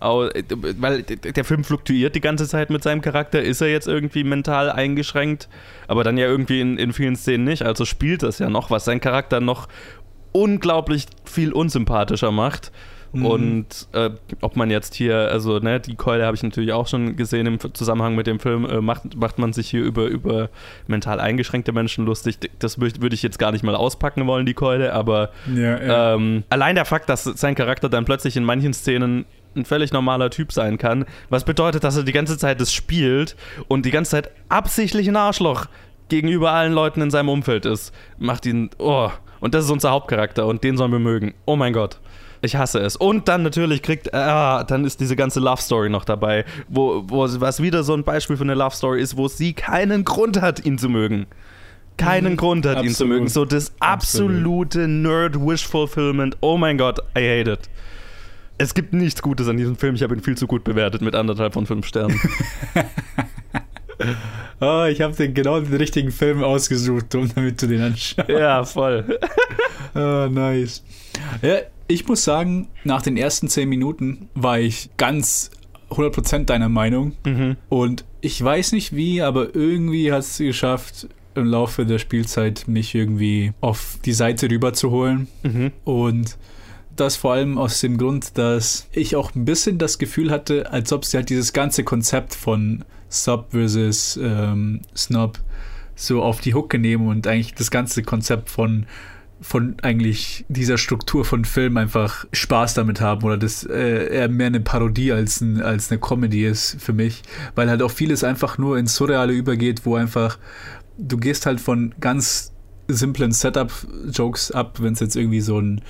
Au- 0.00 0.28
Weil 0.78 1.02
der 1.02 1.44
Film 1.44 1.64
fluktuiert 1.64 2.14
die 2.14 2.20
ganze 2.20 2.48
Zeit 2.48 2.70
mit 2.70 2.82
seinem 2.82 3.00
Charakter. 3.02 3.42
Ist 3.42 3.60
er 3.60 3.68
jetzt 3.68 3.86
irgendwie 3.88 4.24
mental 4.24 4.70
eingeschränkt? 4.70 5.48
Aber 5.88 6.04
dann 6.04 6.16
ja 6.18 6.26
irgendwie 6.26 6.60
in, 6.60 6.78
in 6.78 6.92
vielen 6.92 7.16
Szenen 7.16 7.44
nicht. 7.44 7.62
Also 7.62 7.84
spielt 7.84 8.22
das 8.22 8.38
ja 8.38 8.50
noch, 8.50 8.70
was 8.70 8.84
seinen 8.84 9.00
Charakter 9.00 9.40
noch 9.40 9.68
unglaublich 10.32 11.06
viel 11.24 11.52
unsympathischer 11.52 12.30
macht. 12.30 12.70
Mhm. 13.12 13.26
Und 13.26 13.66
äh, 13.90 14.10
ob 14.40 14.54
man 14.54 14.70
jetzt 14.70 14.94
hier, 14.94 15.16
also 15.32 15.58
ne, 15.58 15.80
die 15.80 15.96
Keule 15.96 16.24
habe 16.24 16.36
ich 16.36 16.44
natürlich 16.44 16.72
auch 16.72 16.86
schon 16.86 17.16
gesehen 17.16 17.44
im 17.46 17.58
Zusammenhang 17.74 18.14
mit 18.14 18.28
dem 18.28 18.38
Film, 18.38 18.64
äh, 18.66 18.80
macht, 18.80 19.16
macht 19.16 19.36
man 19.40 19.52
sich 19.52 19.68
hier 19.68 19.82
über, 19.82 20.04
über 20.06 20.48
mental 20.86 21.18
eingeschränkte 21.18 21.72
Menschen 21.72 22.06
lustig. 22.06 22.36
Das 22.60 22.78
würde 22.80 23.12
ich 23.12 23.22
jetzt 23.24 23.40
gar 23.40 23.50
nicht 23.50 23.64
mal 23.64 23.74
auspacken 23.74 24.28
wollen, 24.28 24.46
die 24.46 24.54
Keule, 24.54 24.92
aber 24.92 25.30
Ja, 25.52 25.82
ja. 25.82 26.14
ähm, 26.14 26.44
allein 26.50 26.76
der 26.76 26.84
Fakt, 26.84 27.08
dass 27.08 27.24
sein 27.24 27.56
Charakter 27.56 27.88
dann 27.88 28.04
plötzlich 28.04 28.36
in 28.36 28.44
manchen 28.44 28.72
Szenen 28.72 29.24
ein 29.56 29.64
völlig 29.64 29.92
normaler 29.92 30.30
Typ 30.30 30.52
sein 30.52 30.78
kann, 30.78 31.04
was 31.28 31.44
bedeutet, 31.44 31.84
dass 31.84 31.96
er 31.96 32.02
die 32.04 32.12
ganze 32.12 32.38
Zeit 32.38 32.60
das 32.60 32.72
spielt 32.72 33.36
und 33.68 33.84
die 33.86 33.90
ganze 33.90 34.12
Zeit 34.12 34.30
absichtlich 34.48 35.08
ein 35.08 35.16
Arschloch 35.16 35.66
gegenüber 36.08 36.50
allen 36.52 36.72
Leuten 36.72 37.02
in 37.02 37.10
seinem 37.10 37.28
Umfeld 37.28 37.66
ist, 37.66 37.92
macht 38.18 38.46
ihn, 38.46 38.70
oh, 38.78 39.10
und 39.40 39.54
das 39.54 39.64
ist 39.64 39.70
unser 39.70 39.90
Hauptcharakter 39.90 40.46
und 40.46 40.62
den 40.64 40.76
sollen 40.76 40.92
wir 40.92 40.98
mögen. 40.98 41.34
Oh 41.46 41.56
mein 41.56 41.72
Gott. 41.72 41.98
Ich 42.42 42.56
hasse 42.56 42.78
es. 42.80 42.96
Und 42.96 43.28
dann 43.28 43.42
natürlich 43.42 43.82
kriegt, 43.82 44.14
ah, 44.14 44.64
dann 44.64 44.84
ist 44.86 44.98
diese 45.00 45.14
ganze 45.14 45.40
Love 45.40 45.60
Story 45.60 45.90
noch 45.90 46.04
dabei, 46.06 46.44
wo, 46.68 47.02
wo 47.06 47.26
was 47.40 47.60
wieder 47.62 47.82
so 47.82 47.92
ein 47.94 48.02
Beispiel 48.02 48.36
für 48.38 48.44
eine 48.44 48.54
Love 48.54 48.74
Story 48.74 49.02
ist, 49.02 49.16
wo 49.18 49.28
sie 49.28 49.52
keinen 49.52 50.04
Grund 50.04 50.40
hat, 50.40 50.64
ihn 50.64 50.78
zu 50.78 50.88
mögen. 50.88 51.26
Keinen 51.98 52.32
Mhm, 52.32 52.36
Grund 52.38 52.64
hat, 52.66 52.78
ihn 52.78 52.84
zu 52.84 53.04
absolut. 53.04 53.12
mögen. 53.12 53.28
So 53.28 53.44
das 53.44 53.72
absolute 53.78 54.88
Nerd-Wish-Fulfillment. 54.88 56.38
Oh 56.40 56.56
mein 56.56 56.78
Gott, 56.78 56.98
I 57.16 57.20
hate 57.40 57.50
it. 57.52 57.60
Es 58.60 58.74
gibt 58.74 58.92
nichts 58.92 59.22
Gutes 59.22 59.48
an 59.48 59.56
diesem 59.56 59.74
Film. 59.74 59.94
Ich 59.94 60.02
habe 60.02 60.14
ihn 60.14 60.20
viel 60.20 60.36
zu 60.36 60.46
gut 60.46 60.64
bewertet 60.64 61.00
mit 61.00 61.14
anderthalb 61.14 61.54
von 61.54 61.64
fünf 61.64 61.86
Sternen. 61.86 62.20
Oh, 64.60 64.84
ich 64.90 65.00
habe 65.00 65.14
den 65.14 65.32
genau 65.32 65.58
den 65.60 65.72
richtigen 65.72 66.10
Film 66.10 66.44
ausgesucht, 66.44 67.14
um 67.14 67.30
damit 67.34 67.62
du 67.62 67.68
den 67.68 67.80
anschaust. 67.80 68.28
ja, 68.28 68.62
voll. 68.64 69.18
Ah, 69.94 70.28
nice. 70.30 70.84
Ja, 71.42 71.56
ich 71.88 72.06
muss 72.06 72.22
sagen, 72.22 72.68
nach 72.84 73.02
den 73.02 73.16
ersten 73.16 73.48
10 73.48 73.68
Minuten 73.68 74.28
war 74.34 74.60
ich 74.60 74.90
ganz 74.98 75.50
100% 75.90 76.44
deiner 76.44 76.68
Meinung. 76.68 77.16
Mhm. 77.26 77.56
Und 77.68 78.04
ich 78.20 78.40
weiß 78.44 78.70
nicht 78.70 78.94
wie, 78.94 79.20
aber 79.20 79.52
irgendwie 79.56 80.12
hat 80.12 80.20
es 80.20 80.38
geschafft, 80.38 81.08
im 81.34 81.46
Laufe 81.46 81.86
der 81.86 81.98
Spielzeit 81.98 82.68
mich 82.68 82.94
irgendwie 82.94 83.52
auf 83.60 83.98
die 84.04 84.12
Seite 84.12 84.48
rüber 84.48 84.74
zu 84.74 84.90
holen. 84.92 85.26
Mhm. 85.42 85.72
Und 85.82 86.36
das 87.00 87.16
vor 87.16 87.32
allem 87.32 87.58
aus 87.58 87.80
dem 87.80 87.98
Grund, 87.98 88.36
dass 88.38 88.88
ich 88.92 89.16
auch 89.16 89.34
ein 89.34 89.44
bisschen 89.44 89.78
das 89.78 89.98
Gefühl 89.98 90.30
hatte, 90.30 90.70
als 90.72 90.92
ob 90.92 91.04
sie 91.04 91.16
halt 91.16 91.30
dieses 91.30 91.52
ganze 91.52 91.84
Konzept 91.84 92.34
von 92.34 92.84
Sub 93.08 93.48
versus 93.50 94.18
ähm, 94.22 94.82
Snob 94.96 95.38
so 95.94 96.22
auf 96.22 96.40
die 96.40 96.54
Hucke 96.54 96.78
nehmen 96.78 97.08
und 97.08 97.26
eigentlich 97.26 97.54
das 97.54 97.70
ganze 97.70 98.02
Konzept 98.02 98.50
von 98.50 98.86
von 99.42 99.76
eigentlich 99.80 100.44
dieser 100.48 100.76
Struktur 100.76 101.24
von 101.24 101.46
Film 101.46 101.78
einfach 101.78 102.26
Spaß 102.30 102.74
damit 102.74 103.00
haben 103.00 103.24
oder 103.24 103.38
das 103.38 103.64
äh, 103.64 104.14
eher 104.14 104.28
mehr 104.28 104.48
eine 104.48 104.60
Parodie 104.60 105.12
als, 105.12 105.40
ein, 105.40 105.62
als 105.62 105.90
eine 105.90 105.98
Comedy 105.98 106.44
ist 106.44 106.76
für 106.78 106.92
mich, 106.92 107.22
weil 107.54 107.70
halt 107.70 107.80
auch 107.80 107.90
vieles 107.90 108.22
einfach 108.22 108.58
nur 108.58 108.76
ins 108.76 108.94
Surreale 108.96 109.32
übergeht, 109.32 109.86
wo 109.86 109.94
einfach 109.94 110.38
du 110.98 111.16
gehst 111.16 111.46
halt 111.46 111.58
von 111.58 111.94
ganz 112.00 112.52
simplen 112.88 113.32
Setup-Jokes 113.32 114.50
ab, 114.52 114.78
wenn 114.82 114.92
es 114.92 115.00
jetzt 115.00 115.16
irgendwie 115.16 115.40
so 115.40 115.58
ein 115.58 115.80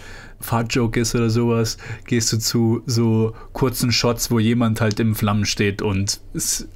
Fahrt-Joke 0.41 1.01
ist 1.01 1.15
oder 1.15 1.31
sowas, 1.31 1.77
gehst 2.07 2.33
du 2.33 2.39
zu 2.39 2.83
so 2.87 3.35
kurzen 3.53 3.93
Shots, 3.93 4.31
wo 4.31 4.39
jemand 4.39 4.81
halt 4.81 4.99
im 4.99 5.15
Flammen 5.15 5.45
steht 5.45 5.83
und, 5.83 6.21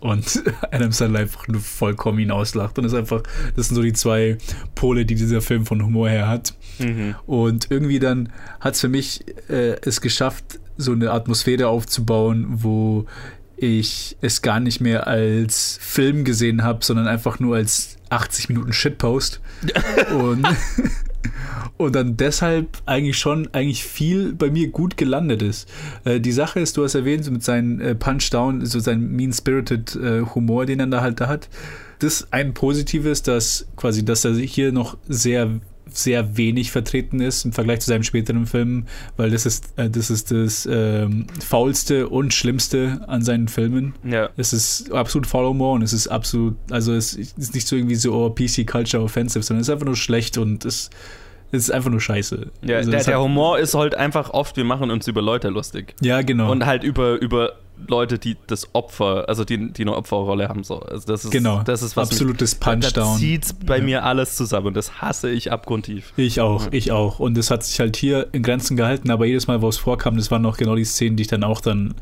und 0.00 0.42
Adam 0.70 0.92
Sandler 0.92 1.20
einfach 1.20 1.48
nur 1.48 1.60
vollkommen 1.60 2.18
ihn 2.18 2.30
auslacht. 2.30 2.78
Und 2.78 2.84
das 2.84 2.92
ist 2.92 2.98
einfach, 2.98 3.22
das 3.56 3.68
sind 3.68 3.76
so 3.76 3.82
die 3.82 3.94
zwei 3.94 4.38
Pole, 4.74 5.06
die 5.06 5.14
dieser 5.14 5.40
Film 5.40 5.66
von 5.66 5.82
Humor 5.82 6.08
her 6.08 6.28
hat. 6.28 6.54
Mhm. 6.78 7.14
Und 7.26 7.70
irgendwie 7.70 7.98
dann 7.98 8.30
hat 8.60 8.74
es 8.74 8.80
für 8.80 8.88
mich 8.88 9.24
äh, 9.48 9.76
es 9.82 10.00
geschafft, 10.00 10.60
so 10.76 10.92
eine 10.92 11.12
Atmosphäre 11.12 11.68
aufzubauen, 11.68 12.46
wo 12.48 13.06
ich 13.56 14.16
es 14.20 14.42
gar 14.42 14.60
nicht 14.60 14.80
mehr 14.80 15.06
als 15.06 15.78
Film 15.80 16.24
gesehen 16.24 16.62
habe, 16.64 16.84
sondern 16.84 17.06
einfach 17.06 17.38
nur 17.38 17.56
als 17.56 17.96
80 18.10 18.48
Minuten 18.48 18.72
Shitpost. 18.72 19.40
und, 20.18 20.46
und 21.76 21.94
dann 21.94 22.16
deshalb 22.16 22.68
eigentlich 22.86 23.18
schon 23.18 23.48
eigentlich 23.52 23.84
viel 23.84 24.32
bei 24.32 24.50
mir 24.50 24.68
gut 24.68 24.96
gelandet 24.96 25.42
ist. 25.42 25.68
Äh, 26.04 26.20
die 26.20 26.32
Sache 26.32 26.60
ist, 26.60 26.76
du 26.76 26.84
hast 26.84 26.94
erwähnt, 26.94 27.24
so 27.24 27.30
mit 27.30 27.42
seinem 27.42 27.80
äh, 27.80 27.94
Punch-Down, 27.94 28.64
so 28.64 28.78
sein 28.78 29.08
mean-spirited 29.10 29.96
äh, 29.96 30.20
Humor, 30.34 30.66
den 30.66 30.80
er 30.80 30.86
da 30.86 31.00
halt 31.00 31.20
da 31.20 31.28
hat. 31.28 31.48
Das 31.98 32.28
ein 32.32 32.54
Positives, 32.54 33.22
dass 33.22 33.66
quasi, 33.76 34.04
dass 34.04 34.24
er 34.24 34.34
hier 34.34 34.72
noch 34.72 34.96
sehr 35.08 35.60
sehr 35.86 36.36
wenig 36.36 36.72
vertreten 36.72 37.20
ist 37.20 37.44
im 37.44 37.52
Vergleich 37.52 37.80
zu 37.80 37.88
seinen 37.88 38.04
späteren 38.04 38.46
Filmen, 38.46 38.86
weil 39.16 39.30
das 39.30 39.46
ist 39.46 39.74
äh, 39.76 39.88
das 39.88 40.10
ist 40.10 40.30
das 40.30 40.66
ähm, 40.70 41.26
faulste 41.40 42.08
und 42.08 42.34
schlimmste 42.34 43.04
an 43.06 43.22
seinen 43.22 43.48
Filmen. 43.48 43.94
Ja. 44.02 44.30
Es 44.36 44.52
ist 44.52 44.90
absolut 44.92 45.26
faul 45.26 45.46
Humor 45.46 45.74
und 45.74 45.82
es 45.82 45.92
ist 45.92 46.08
absolut, 46.08 46.56
also 46.70 46.94
es 46.94 47.14
ist 47.14 47.54
nicht 47.54 47.68
so 47.68 47.76
irgendwie 47.76 47.94
so 47.94 48.14
oh, 48.14 48.30
PC 48.30 48.66
Culture 48.66 49.02
offensive, 49.02 49.44
sondern 49.44 49.60
es 49.60 49.68
ist 49.68 49.72
einfach 49.72 49.86
nur 49.86 49.96
schlecht 49.96 50.38
und 50.38 50.64
es, 50.64 50.90
es 51.54 51.64
ist 51.64 51.70
einfach 51.70 51.90
nur 51.90 52.00
scheiße. 52.00 52.46
Ja, 52.62 52.76
also 52.76 52.90
der, 52.90 53.04
der 53.04 53.20
Humor 53.20 53.58
ist 53.58 53.74
halt 53.74 53.94
einfach 53.94 54.30
oft, 54.30 54.56
wir 54.56 54.64
machen 54.64 54.90
uns 54.90 55.06
über 55.08 55.22
Leute 55.22 55.48
lustig. 55.48 55.94
ja 56.00 56.22
genau. 56.22 56.50
Und 56.50 56.66
halt 56.66 56.84
über, 56.84 57.20
über 57.20 57.52
Leute, 57.88 58.18
die 58.18 58.36
das 58.46 58.74
Opfer, 58.74 59.28
also 59.28 59.44
die, 59.44 59.72
die 59.72 59.82
eine 59.82 59.96
Opferrolle 59.96 60.48
haben. 60.48 60.62
So. 60.62 60.78
Also 60.80 61.06
das 61.06 61.24
ist, 61.24 61.30
genau. 61.32 61.62
das 61.64 61.82
ist 61.82 61.96
was 61.96 62.10
absolutes 62.10 62.54
Punchdown. 62.54 63.18
zieht 63.18 63.66
bei 63.66 63.78
Ja. 63.78 63.84
mir 63.84 64.04
alles 64.04 64.36
zusammen 64.36 64.68
und 64.68 64.76
das 64.76 65.00
hasse 65.02 65.30
ich 65.30 65.50
abgrundtief. 65.50 66.12
Ich 66.16 66.40
auch, 66.40 66.68
ich 66.70 66.92
auch. 66.92 67.18
Und 67.18 67.36
es 67.36 67.50
hat 67.50 67.64
sich 67.64 67.80
halt 67.80 67.96
hier 67.96 68.28
in 68.32 68.42
Grenzen 68.42 68.76
gehalten, 68.76 69.10
aber 69.10 69.26
jedes 69.26 69.48
Mal, 69.48 69.60
wo 69.60 69.68
es 69.68 69.76
vorkam, 69.76 70.16
das 70.16 70.30
waren 70.30 70.46
auch 70.46 70.56
genau 70.56 70.76
die 70.76 70.84
Szenen, 70.84 71.16
die 71.16 71.22
ich 71.22 71.28
dann 71.28 71.42
auch 71.42 71.60
dann 71.60 71.94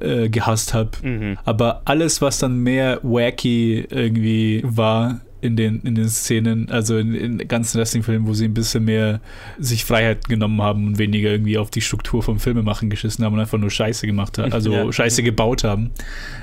äh, 0.00 0.30
gehasst 0.30 0.72
habe. 0.72 0.90
Mhm. 1.02 1.38
Aber 1.44 1.82
alles, 1.84 2.22
was 2.22 2.38
dann 2.38 2.56
mehr 2.58 2.98
wacky 3.02 3.86
irgendwie 3.90 4.62
war 4.64 5.20
in 5.42 5.56
den, 5.56 5.80
in 5.82 5.94
den 5.94 6.08
Szenen, 6.08 6.70
also 6.70 6.96
in, 6.96 7.14
in 7.14 7.38
den 7.38 7.48
ganzen 7.48 7.78
Wrestling-Filmen, 7.78 8.26
wo 8.26 8.32
sie 8.32 8.46
ein 8.46 8.54
bisschen 8.54 8.84
mehr 8.84 9.20
sich 9.58 9.84
Freiheit 9.84 10.28
genommen 10.28 10.62
haben 10.62 10.86
und 10.86 10.98
weniger 10.98 11.30
irgendwie 11.30 11.58
auf 11.58 11.68
die 11.68 11.80
Struktur 11.82 12.22
vom 12.22 12.38
Filmemachen 12.38 12.88
geschissen 12.88 13.24
haben 13.24 13.34
und 13.34 13.40
einfach 13.40 13.58
nur 13.58 13.70
Scheiße 13.70 14.06
gemacht 14.06 14.38
haben, 14.38 14.52
also 14.52 14.72
Ja. 14.72 14.90
Scheiße 14.92 15.22
gebaut 15.22 15.64
haben. 15.64 15.90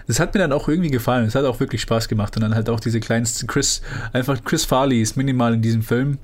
Das 0.06 0.20
hat 0.20 0.34
mir 0.34 0.42
dann 0.42 0.52
auch 0.52 0.68
irgendwie 0.68 0.92
gefallen. 0.92 1.26
Es 1.26 1.34
hat 1.34 1.46
auch 1.46 1.60
wirklich 1.60 1.82
Spaß 1.82 2.08
gemacht. 2.10 2.36
Und 2.36 2.44
dann 2.44 2.54
halt 2.54 2.70
auch 2.70 2.80
diese 2.80 3.00
kleinsten 3.00 3.48
Chris, 3.48 3.82
einfach 4.14 4.44
Chris 4.44 4.66
Farley 4.66 5.02
ist 5.02 5.18
minimal 5.18 5.54
in 5.56 5.62
diesem 5.62 5.82
Film. 5.82 6.20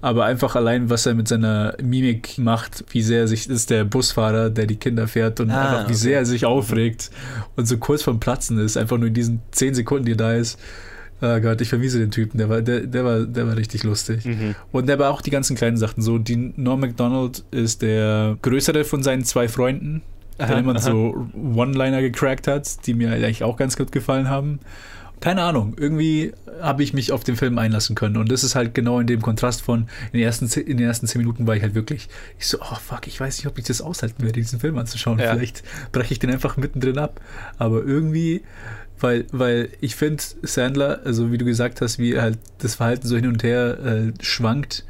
Aber 0.00 0.24
einfach 0.26 0.54
allein, 0.54 0.90
was 0.90 1.06
er 1.06 1.14
mit 1.14 1.28
seiner 1.28 1.74
Mimik 1.82 2.36
macht, 2.36 2.84
wie 2.90 3.00
sehr 3.00 3.20
er 3.20 3.28
sich, 3.28 3.46
das 3.46 3.56
ist 3.56 3.70
der 3.70 3.84
Busfahrer, 3.84 4.50
der 4.50 4.66
die 4.66 4.76
Kinder 4.76 5.08
fährt 5.08 5.40
und 5.40 5.50
Ah, 5.50 5.62
einfach 5.62 5.80
wie 5.82 5.92
okay. 5.92 5.94
sehr 5.94 6.18
er 6.18 6.26
sich 6.26 6.44
aufregt 6.44 7.10
und 7.56 7.66
so 7.66 7.78
kurz 7.78 8.02
vorm 8.02 8.20
Platzen 8.20 8.58
ist, 8.58 8.76
einfach 8.76 8.98
nur 8.98 9.08
in 9.08 9.14
diesen 9.14 9.40
zehn 9.50 9.74
Sekunden, 9.74 10.04
die 10.04 10.12
er 10.12 10.16
da 10.16 10.32
ist. 10.34 10.58
Oh 11.20 11.40
Gott, 11.40 11.60
ich 11.60 11.68
vermisse 11.68 11.98
den 11.98 12.10
Typen, 12.10 12.38
der 12.38 12.48
war, 12.48 12.60
der, 12.60 12.80
der 12.80 13.04
war, 13.04 13.20
der 13.20 13.46
war 13.46 13.56
richtig 13.56 13.82
lustig. 13.84 14.24
Mhm. 14.24 14.54
Und 14.72 14.88
der 14.88 14.98
war 14.98 15.10
auch 15.10 15.22
die 15.22 15.30
ganzen 15.30 15.56
kleinen 15.56 15.76
Sachen. 15.76 16.02
So, 16.02 16.18
die 16.18 16.52
Norm 16.56 16.80
MacDonald 16.80 17.44
ist 17.50 17.82
der 17.82 18.36
größere 18.42 18.84
von 18.84 19.02
seinen 19.02 19.24
zwei 19.24 19.48
Freunden, 19.48 20.02
der 20.38 20.50
Aha, 20.50 20.58
immer 20.58 20.76
aha. 20.76 20.80
so 20.80 21.28
One-Liner 21.34 22.02
gecrackt 22.02 22.46
hat, 22.46 22.86
die 22.86 22.94
mir 22.94 23.12
eigentlich 23.12 23.44
auch 23.44 23.56
ganz 23.56 23.76
gut 23.76 23.92
gefallen 23.92 24.28
haben. 24.28 24.58
Keine 25.24 25.42
Ahnung, 25.42 25.74
irgendwie 25.78 26.34
habe 26.60 26.82
ich 26.82 26.92
mich 26.92 27.10
auf 27.10 27.24
den 27.24 27.36
Film 27.36 27.56
einlassen 27.56 27.96
können. 27.96 28.18
Und 28.18 28.30
das 28.30 28.44
ist 28.44 28.54
halt 28.54 28.74
genau 28.74 29.00
in 29.00 29.06
dem 29.06 29.22
Kontrast 29.22 29.62
von, 29.62 29.88
in 30.12 30.18
den 30.18 30.22
ersten, 30.22 30.44
in 30.60 30.76
den 30.76 30.86
ersten 30.86 31.06
zehn 31.06 31.18
Minuten 31.18 31.46
war 31.46 31.56
ich 31.56 31.62
halt 31.62 31.74
wirklich, 31.74 32.10
ich 32.38 32.46
so, 32.46 32.58
oh 32.60 32.74
fuck, 32.74 33.06
ich 33.06 33.18
weiß 33.18 33.38
nicht, 33.38 33.46
ob 33.46 33.56
ich 33.56 33.64
das 33.64 33.80
aushalten 33.80 34.22
werde, 34.22 34.38
diesen 34.38 34.60
Film 34.60 34.76
anzuschauen. 34.76 35.18
Ja. 35.18 35.32
Vielleicht 35.32 35.62
breche 35.92 36.12
ich 36.12 36.18
den 36.18 36.28
einfach 36.28 36.58
mittendrin 36.58 36.98
ab. 36.98 37.22
Aber 37.56 37.82
irgendwie, 37.82 38.42
weil, 39.00 39.24
weil 39.32 39.70
ich 39.80 39.96
finde, 39.96 40.22
Sandler, 40.42 41.00
also 41.06 41.32
wie 41.32 41.38
du 41.38 41.46
gesagt 41.46 41.80
hast, 41.80 41.98
wie 41.98 42.20
halt 42.20 42.38
das 42.58 42.74
Verhalten 42.74 43.08
so 43.08 43.16
hin 43.16 43.26
und 43.26 43.42
her 43.42 43.78
äh, 43.82 44.12
schwankt, 44.22 44.84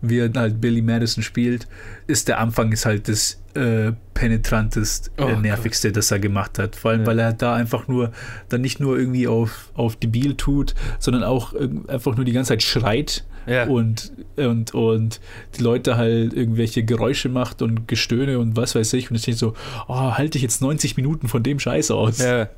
wie 0.00 0.20
er 0.20 0.32
halt 0.34 0.58
Billy 0.58 0.80
Madison 0.80 1.22
spielt, 1.22 1.68
ist 2.06 2.28
der 2.28 2.38
Anfang 2.38 2.72
ist 2.72 2.86
halt 2.86 3.08
das 3.08 3.42
äh, 3.56 3.92
penetrantest, 4.14 5.10
Oh 5.18 5.22
äh, 5.28 5.32
Gott. 5.32 5.42
nervigste, 5.42 5.92
das 5.92 6.10
er 6.10 6.18
gemacht 6.18 6.58
hat. 6.58 6.76
Vor 6.76 6.90
allem, 6.90 7.00
Ja. 7.00 7.06
weil 7.06 7.18
er 7.18 7.32
da 7.32 7.54
einfach 7.54 7.88
nur, 7.88 8.12
dann 8.48 8.60
nicht 8.60 8.80
nur 8.80 8.98
irgendwie 8.98 9.26
auf, 9.28 9.70
auf 9.74 9.96
debil 9.96 10.34
tut, 10.34 10.74
sondern 10.98 11.24
auch 11.24 11.54
einfach 11.88 12.16
nur 12.16 12.24
die 12.24 12.32
ganze 12.32 12.50
Zeit 12.50 12.62
schreit 12.62 13.24
Ja. 13.46 13.66
und, 13.66 14.12
und, 14.36 14.74
und 14.74 15.20
die 15.58 15.62
Leute 15.62 15.96
halt 15.96 16.32
irgendwelche 16.34 16.82
Geräusche 16.84 17.28
macht 17.28 17.62
und 17.62 17.88
Gestöhne 17.88 18.38
und 18.38 18.56
was 18.56 18.74
weiß 18.74 18.92
ich. 18.94 19.10
Und 19.10 19.16
ich 19.16 19.22
denke 19.22 19.38
so, 19.38 19.54
oh, 19.88 20.12
halte 20.12 20.36
ich 20.38 20.42
jetzt 20.42 20.60
90 20.62 20.96
Minuten 20.96 21.28
von 21.28 21.42
dem 21.42 21.58
Scheiß 21.58 21.90
aus. 21.90 22.18
Ja. 22.18 22.48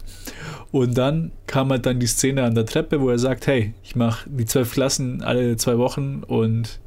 Und 0.71 0.99
dann 0.99 1.33
kam 1.47 1.71
halt 1.71 1.87
dann 1.87 1.99
die 1.99 2.07
Szene 2.07 2.43
an 2.45 2.55
der 2.55 2.67
Treppe, 2.67 3.01
wo 3.01 3.09
er 3.09 3.19
sagt, 3.19 3.47
hey, 3.47 3.73
ich 3.83 3.97
mache 3.97 4.29
die 4.29 4.45
zwölf 4.45 4.73
Klassen 4.73 5.23
alle 5.23 5.57
zwei 5.57 5.79
Wochen 5.79 6.23
und, 6.27 6.81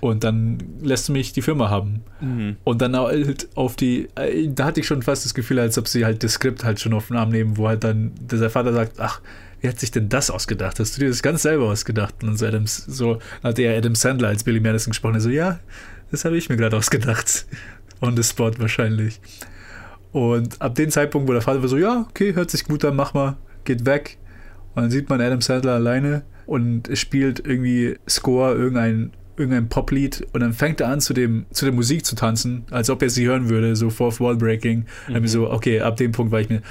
und 0.00 0.24
dann 0.24 0.58
lässt 0.80 1.08
du 1.08 1.12
mich 1.12 1.32
die 1.32 1.42
Firma 1.42 1.70
haben. 1.70 2.02
Mhm. 2.20 2.56
Und 2.64 2.82
dann 2.82 2.96
halt 2.96 3.48
auf 3.54 3.76
die, 3.76 4.08
äh, 4.14 4.48
da 4.48 4.66
hatte 4.66 4.80
ich 4.80 4.86
schon 4.86 5.02
fast 5.02 5.24
das 5.24 5.34
Gefühl, 5.34 5.58
als 5.58 5.78
ob 5.78 5.88
sie 5.88 6.04
halt 6.04 6.22
das 6.22 6.34
Skript 6.34 6.64
halt 6.64 6.80
schon 6.80 6.92
auf 6.92 7.08
den 7.08 7.16
Arm 7.16 7.30
nehmen, 7.30 7.56
wo 7.56 7.68
halt 7.68 7.84
dann 7.84 8.12
der 8.20 8.50
Vater 8.50 8.72
sagt, 8.72 9.00
ach, 9.00 9.20
wie 9.60 9.68
hat 9.68 9.80
sich 9.80 9.90
denn 9.90 10.08
das 10.08 10.30
ausgedacht? 10.30 10.78
Hast 10.78 10.96
du 10.96 11.00
dir 11.00 11.08
das 11.08 11.22
ganz 11.22 11.42
selber 11.42 11.64
ausgedacht? 11.66 12.22
Und 12.22 12.36
so, 12.36 12.46
Adams, 12.46 12.76
so 12.86 13.18
hat 13.42 13.58
er 13.58 13.76
Adam 13.76 13.94
Sandler 13.94 14.28
als 14.28 14.44
Billy 14.44 14.60
Madison 14.60 14.92
gesprochen. 14.92 15.14
Er 15.14 15.20
so, 15.20 15.30
ja, 15.30 15.58
das 16.10 16.24
habe 16.24 16.36
ich 16.36 16.48
mir 16.48 16.56
gerade 16.56 16.76
ausgedacht. 16.76 17.46
On 18.00 18.16
the 18.16 18.22
spot 18.22 18.52
wahrscheinlich. 18.58 19.20
Und 20.12 20.60
ab 20.62 20.76
dem 20.76 20.90
Zeitpunkt, 20.90 21.28
wo 21.28 21.32
der 21.32 21.42
Vater 21.42 21.60
war 21.60 21.68
so, 21.68 21.76
ja, 21.76 22.06
okay, 22.08 22.34
hört 22.34 22.50
sich 22.50 22.64
gut 22.64 22.84
an, 22.84 22.96
mach 22.96 23.14
mal, 23.14 23.36
geht 23.64 23.84
weg. 23.84 24.18
Und 24.74 24.82
dann 24.82 24.90
sieht 24.90 25.08
man 25.08 25.20
Adam 25.20 25.40
Sandler 25.40 25.74
alleine 25.74 26.22
und 26.46 26.88
spielt 26.96 27.44
irgendwie 27.44 27.98
Score, 28.08 28.54
irgendein, 28.54 29.12
irgendein 29.38 29.68
Poplied 29.68 30.26
und 30.32 30.40
dann 30.40 30.52
fängt 30.52 30.80
er 30.80 30.88
an, 30.88 31.00
zu, 31.00 31.14
dem, 31.14 31.46
zu 31.50 31.64
der 31.64 31.74
Musik 31.74 32.04
zu 32.04 32.14
tanzen, 32.14 32.64
als 32.70 32.90
ob 32.90 33.02
er 33.02 33.10
sie 33.10 33.26
hören 33.26 33.48
würde, 33.48 33.76
so 33.76 33.90
Fourth 33.90 34.20
Wall 34.20 34.36
Breaking. 34.36 34.86
Und 35.06 35.14
dann 35.14 35.26
so, 35.26 35.50
okay, 35.50 35.80
ab 35.80 35.96
dem 35.96 36.12
Punkt 36.12 36.32
war 36.32 36.40
ich 36.40 36.48
mir, 36.48 36.62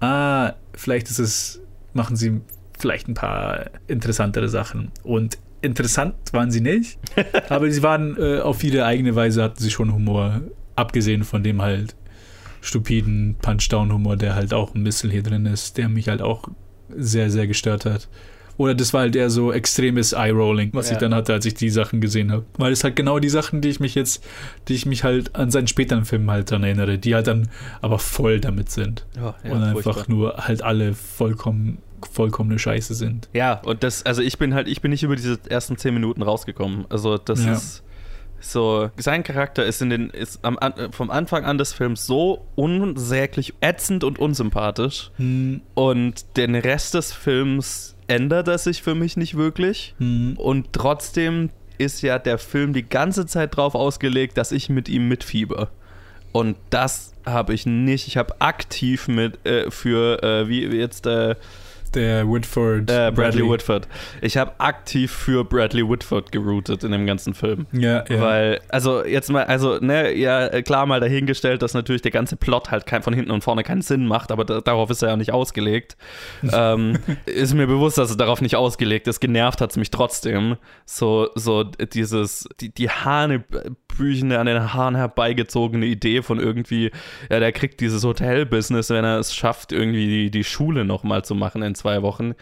ah, 0.00 0.54
vielleicht 0.74 1.10
ist 1.10 1.18
es, 1.18 1.60
machen 1.92 2.16
sie 2.16 2.40
vielleicht 2.78 3.08
ein 3.08 3.14
paar 3.14 3.66
interessantere 3.86 4.48
Sachen. 4.48 4.90
Und 5.02 5.38
interessant 5.60 6.14
waren 6.32 6.50
sie 6.50 6.60
nicht, 6.60 6.98
aber 7.48 7.70
sie 7.70 7.82
waren 7.82 8.16
äh, 8.16 8.40
auf 8.40 8.62
ihre 8.62 8.84
eigene 8.84 9.14
Weise, 9.14 9.42
hatten 9.42 9.60
sie 9.60 9.70
schon 9.70 9.92
Humor. 9.92 10.42
Abgesehen 10.76 11.24
von 11.24 11.42
dem 11.42 11.60
halt 11.60 11.96
stupiden 12.60 13.36
Punch-Down-Humor, 13.40 14.16
der 14.16 14.34
halt 14.34 14.54
auch 14.54 14.74
ein 14.74 14.84
bisschen 14.84 15.10
hier 15.10 15.22
drin 15.22 15.46
ist, 15.46 15.76
der 15.76 15.88
mich 15.88 16.08
halt 16.08 16.22
auch 16.22 16.48
sehr, 16.94 17.30
sehr 17.30 17.46
gestört 17.46 17.84
hat. 17.84 18.08
Oder 18.58 18.74
das 18.74 18.92
war 18.92 19.00
halt 19.02 19.16
eher 19.16 19.30
so 19.30 19.52
extremes 19.52 20.12
Eye-Rolling, 20.12 20.70
was 20.74 20.88
Ja. 20.88 20.92
ich 20.94 20.98
dann 20.98 21.14
hatte, 21.14 21.32
als 21.32 21.46
ich 21.46 21.54
die 21.54 21.70
Sachen 21.70 22.00
gesehen 22.02 22.30
habe. 22.30 22.44
Weil 22.58 22.72
es 22.72 22.84
halt 22.84 22.96
genau 22.96 23.18
die 23.20 23.28
Sachen, 23.30 23.60
die 23.62 23.68
ich 23.68 23.80
mich 23.80 23.94
jetzt, 23.94 24.22
die 24.68 24.74
ich 24.74 24.84
mich 24.84 25.04
halt 25.04 25.34
an 25.36 25.50
seinen 25.50 25.68
späteren 25.68 26.04
Filmen 26.04 26.30
halt 26.30 26.50
dran 26.50 26.64
erinnere, 26.64 26.98
die 26.98 27.14
halt 27.14 27.28
dann 27.28 27.48
aber 27.80 27.98
voll 27.98 28.40
damit 28.40 28.68
sind. 28.70 29.06
Ja, 29.16 29.34
und 29.50 29.62
einfach 29.62 30.08
nur 30.08 30.36
halt 30.36 30.62
alle 30.62 30.92
vollkommen, 30.94 31.78
vollkommene 32.12 32.58
Scheiße 32.58 32.94
sind. 32.94 33.28
Ja, 33.32 33.54
und 33.64 33.82
das, 33.82 34.04
also 34.04 34.22
ich 34.22 34.38
bin 34.38 34.52
halt, 34.54 34.68
ich 34.68 34.80
bin 34.82 34.90
nicht 34.90 35.02
über 35.04 35.16
diese 35.16 35.38
ersten 35.48 35.76
zehn 35.78 35.94
Minuten 35.94 36.22
rausgekommen. 36.22 36.84
Also 36.88 37.16
das 37.16 37.44
Ja. 37.44 37.52
ist 37.52 37.82
so, 38.40 38.90
sein 38.96 39.24
Charakter 39.24 39.64
ist 39.66 39.82
in 39.82 39.90
den, 39.90 40.10
ist 40.10 40.44
am, 40.44 40.58
vom 40.92 41.10
Anfang 41.10 41.44
an 41.44 41.58
des 41.58 41.72
Films 41.72 42.06
so 42.06 42.44
unsäglich 42.54 43.54
ätzend 43.60 44.04
und 44.04 44.18
unsympathisch. 44.18 45.10
Hm, 45.16 45.60
Und 45.74 46.36
den 46.36 46.54
Rest 46.54 46.94
des 46.94 47.12
Films 47.12 47.94
ändert 48.08 48.48
er 48.48 48.58
sich 48.58 48.82
für 48.82 48.94
mich 48.94 49.16
nicht 49.16 49.36
wirklich. 49.36 49.94
hm, 49.98 50.34
Und 50.36 50.72
trotzdem 50.72 51.50
ist 51.78 52.02
ja 52.02 52.18
der 52.18 52.38
Film 52.38 52.72
die 52.72 52.88
ganze 52.88 53.26
Zeit 53.26 53.56
drauf 53.56 53.74
ausgelegt, 53.74 54.36
dass 54.36 54.50
ich 54.50 54.68
mit 54.68 54.88
ihm 54.88 55.06
mitfieber. 55.08 55.70
Und 56.32 56.56
das 56.70 57.14
habe 57.24 57.54
ich 57.54 57.66
nicht. 57.66 58.08
Ich 58.08 58.16
habe 58.16 58.40
aktiv 58.40 59.08
mit 59.08 59.46
äh, 59.46 59.70
für 59.70 60.22
äh, 60.22 60.48
wie 60.48 60.70
wie 60.72 60.76
jetzt 60.76 61.06
äh, 61.06 61.36
der 61.94 62.28
Whitford. 62.28 62.90
äh, 62.90 63.10
Bradley 63.10 63.48
Whitford. 63.48 63.88
Ich 64.20 64.36
habe 64.36 64.52
aktiv 64.58 65.10
für 65.10 65.44
Bradley 65.44 65.88
Whitford 65.88 66.32
geroutet 66.32 66.84
in 66.84 66.92
dem 66.92 67.06
ganzen 67.06 67.34
Film. 67.34 67.66
Ja, 67.72 68.04
ja. 68.08 68.20
Weil, 68.20 68.60
also 68.68 69.04
jetzt 69.04 69.30
mal, 69.30 69.44
also, 69.44 69.78
ne, 69.78 70.14
ja, 70.14 70.62
klar 70.62 70.86
mal 70.86 71.00
dahingestellt, 71.00 71.62
dass 71.62 71.74
natürlich 71.74 72.02
der 72.02 72.10
ganze 72.10 72.36
Plot 72.36 72.70
halt 72.70 72.86
kein, 72.86 73.02
von 73.02 73.12
hinten 73.12 73.30
und 73.30 73.42
vorne 73.42 73.62
keinen 73.62 73.82
Sinn 73.82 74.06
macht, 74.06 74.32
aber 74.32 74.44
da, 74.44 74.60
darauf 74.60 74.90
ist 74.90 75.02
er 75.02 75.10
ja 75.10 75.16
nicht 75.16 75.32
ausgelegt. 75.32 75.96
ähm, 76.52 76.98
ist 77.26 77.54
mir 77.54 77.66
bewusst, 77.66 77.98
dass 77.98 78.10
es 78.10 78.16
darauf 78.16 78.40
nicht 78.40 78.56
ausgelegt 78.56 79.08
ist. 79.08 79.20
Genervt 79.20 79.60
hat 79.60 79.70
es 79.70 79.76
mich 79.76 79.90
trotzdem. 79.90 80.56
So, 80.84 81.28
so 81.34 81.64
dieses, 81.64 82.48
die, 82.60 82.72
die 82.72 82.90
Hanebüchene, 83.98 84.38
an 84.38 84.46
den 84.46 84.72
Haaren 84.72 84.94
herbeigezogene 84.96 85.86
Idee 85.86 86.22
von 86.22 86.38
irgendwie, 86.38 86.90
ja, 87.30 87.40
der 87.40 87.52
kriegt 87.52 87.80
dieses 87.80 88.04
Hotel-Business, 88.04 88.90
wenn 88.90 89.04
er 89.04 89.18
es 89.18 89.34
schafft, 89.34 89.72
irgendwie 89.72 90.06
die, 90.06 90.30
die 90.30 90.44
Schule 90.44 90.84
nochmal 90.84 91.24
zu 91.24 91.34
machen 91.34 91.62
in 91.62 91.74
zwei 91.74 92.02
Wochen. 92.02 92.34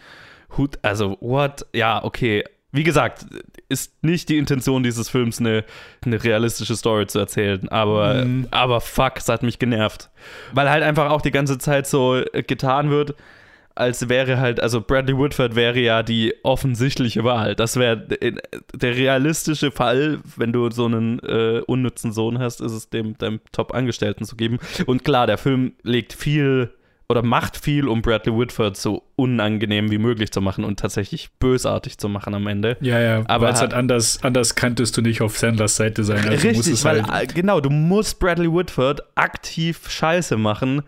Hut, 0.57 0.79
also, 0.83 1.17
what? 1.21 1.67
Ja, 1.75 2.03
okay. 2.05 2.45
Wie 2.73 2.83
gesagt, 2.83 3.27
ist 3.69 4.03
nicht 4.03 4.29
die 4.29 4.37
Intention 4.39 4.83
dieses 4.83 5.09
Films, 5.09 5.41
eine, 5.41 5.65
eine 6.05 6.23
realistische 6.23 6.77
Story 6.77 7.07
zu 7.07 7.19
erzählen, 7.19 7.69
aber, 7.71 8.25
Mhm. 8.25 8.49
aber 8.51 8.81
fuck, 8.81 9.15
es 9.17 9.29
hat 9.29 9.43
mich 9.43 9.59
genervt. 9.59 10.11
Weil 10.53 10.69
halt 10.69 10.83
einfach 10.83 11.11
auch 11.11 11.23
die 11.23 11.31
ganze 11.31 11.59
Zeit 11.59 11.87
so 11.87 12.17
äh, 12.17 12.43
getan 12.43 12.91
wird, 12.91 13.15
als 13.77 14.09
wäre 14.09 14.39
halt, 14.39 14.61
also 14.61 14.81
Bradley 14.81 15.17
Woodford 15.17 15.55
wäre 15.55 15.79
ja 15.79 16.03
die 16.03 16.35
offensichtliche 16.43 17.25
Wahl. 17.25 17.55
Das 17.55 17.77
wäre 17.77 17.97
der 17.97 18.97
realistische 18.97 19.71
Fall, 19.71 20.19
wenn 20.37 20.53
du 20.53 20.71
so 20.71 20.87
einen 20.87 21.19
äh, 21.21 21.61
unnützen 21.67 22.13
Sohn 22.13 22.39
hast, 22.39 22.61
ist 22.61 22.73
es 22.73 22.89
dem 22.89 23.17
deinem 23.19 23.41
Top-Angestellten 23.53 24.25
zu 24.25 24.37
geben. 24.37 24.59
Und 24.87 25.05
klar, 25.05 25.27
der 25.27 25.39
Film 25.39 25.75
legt 25.83 26.15
viel 26.15 26.71
oder 27.09 27.23
macht 27.23 27.57
viel, 27.57 27.87
um 27.87 28.03
Bradley 28.03 28.37
Whitford 28.37 28.77
so 28.77 29.05
unangenehm 29.15 29.91
wie 29.91 29.99
möglich 29.99 30.33
zu 30.33 30.41
machen 30.41 30.65
und 30.65 30.81
tatsächlich 30.81 31.31
bösartig 31.39 31.99
zu 31.99 32.09
machen 32.09 32.35
am 32.35 32.47
Ende. 32.47 32.77
ja, 32.81 32.99
ja, 32.99 33.19
Aber 33.19 33.31
aber 33.35 33.51
es 33.51 33.61
halt 33.61 33.75
anders, 33.75 34.23
anders 34.23 34.55
kanntest 34.55 34.97
du 34.97 35.03
nicht 35.03 35.21
auf 35.21 35.39
Sandlers 35.39 35.77
Seite 35.77 36.03
sein. 36.03 36.29
Also 36.29 36.49
Richtig, 36.49 36.73
es 36.75 36.85
weil 36.85 37.07
halt, 37.07 37.31
äh, 37.31 37.35
genau, 37.35 37.61
du 37.61 37.71
musst 37.71 38.19
Bradley 38.19 38.53
Whitford 38.53 39.03
aktiv 39.15 39.89
Scheiße 39.89 40.37
machen, 40.37 40.83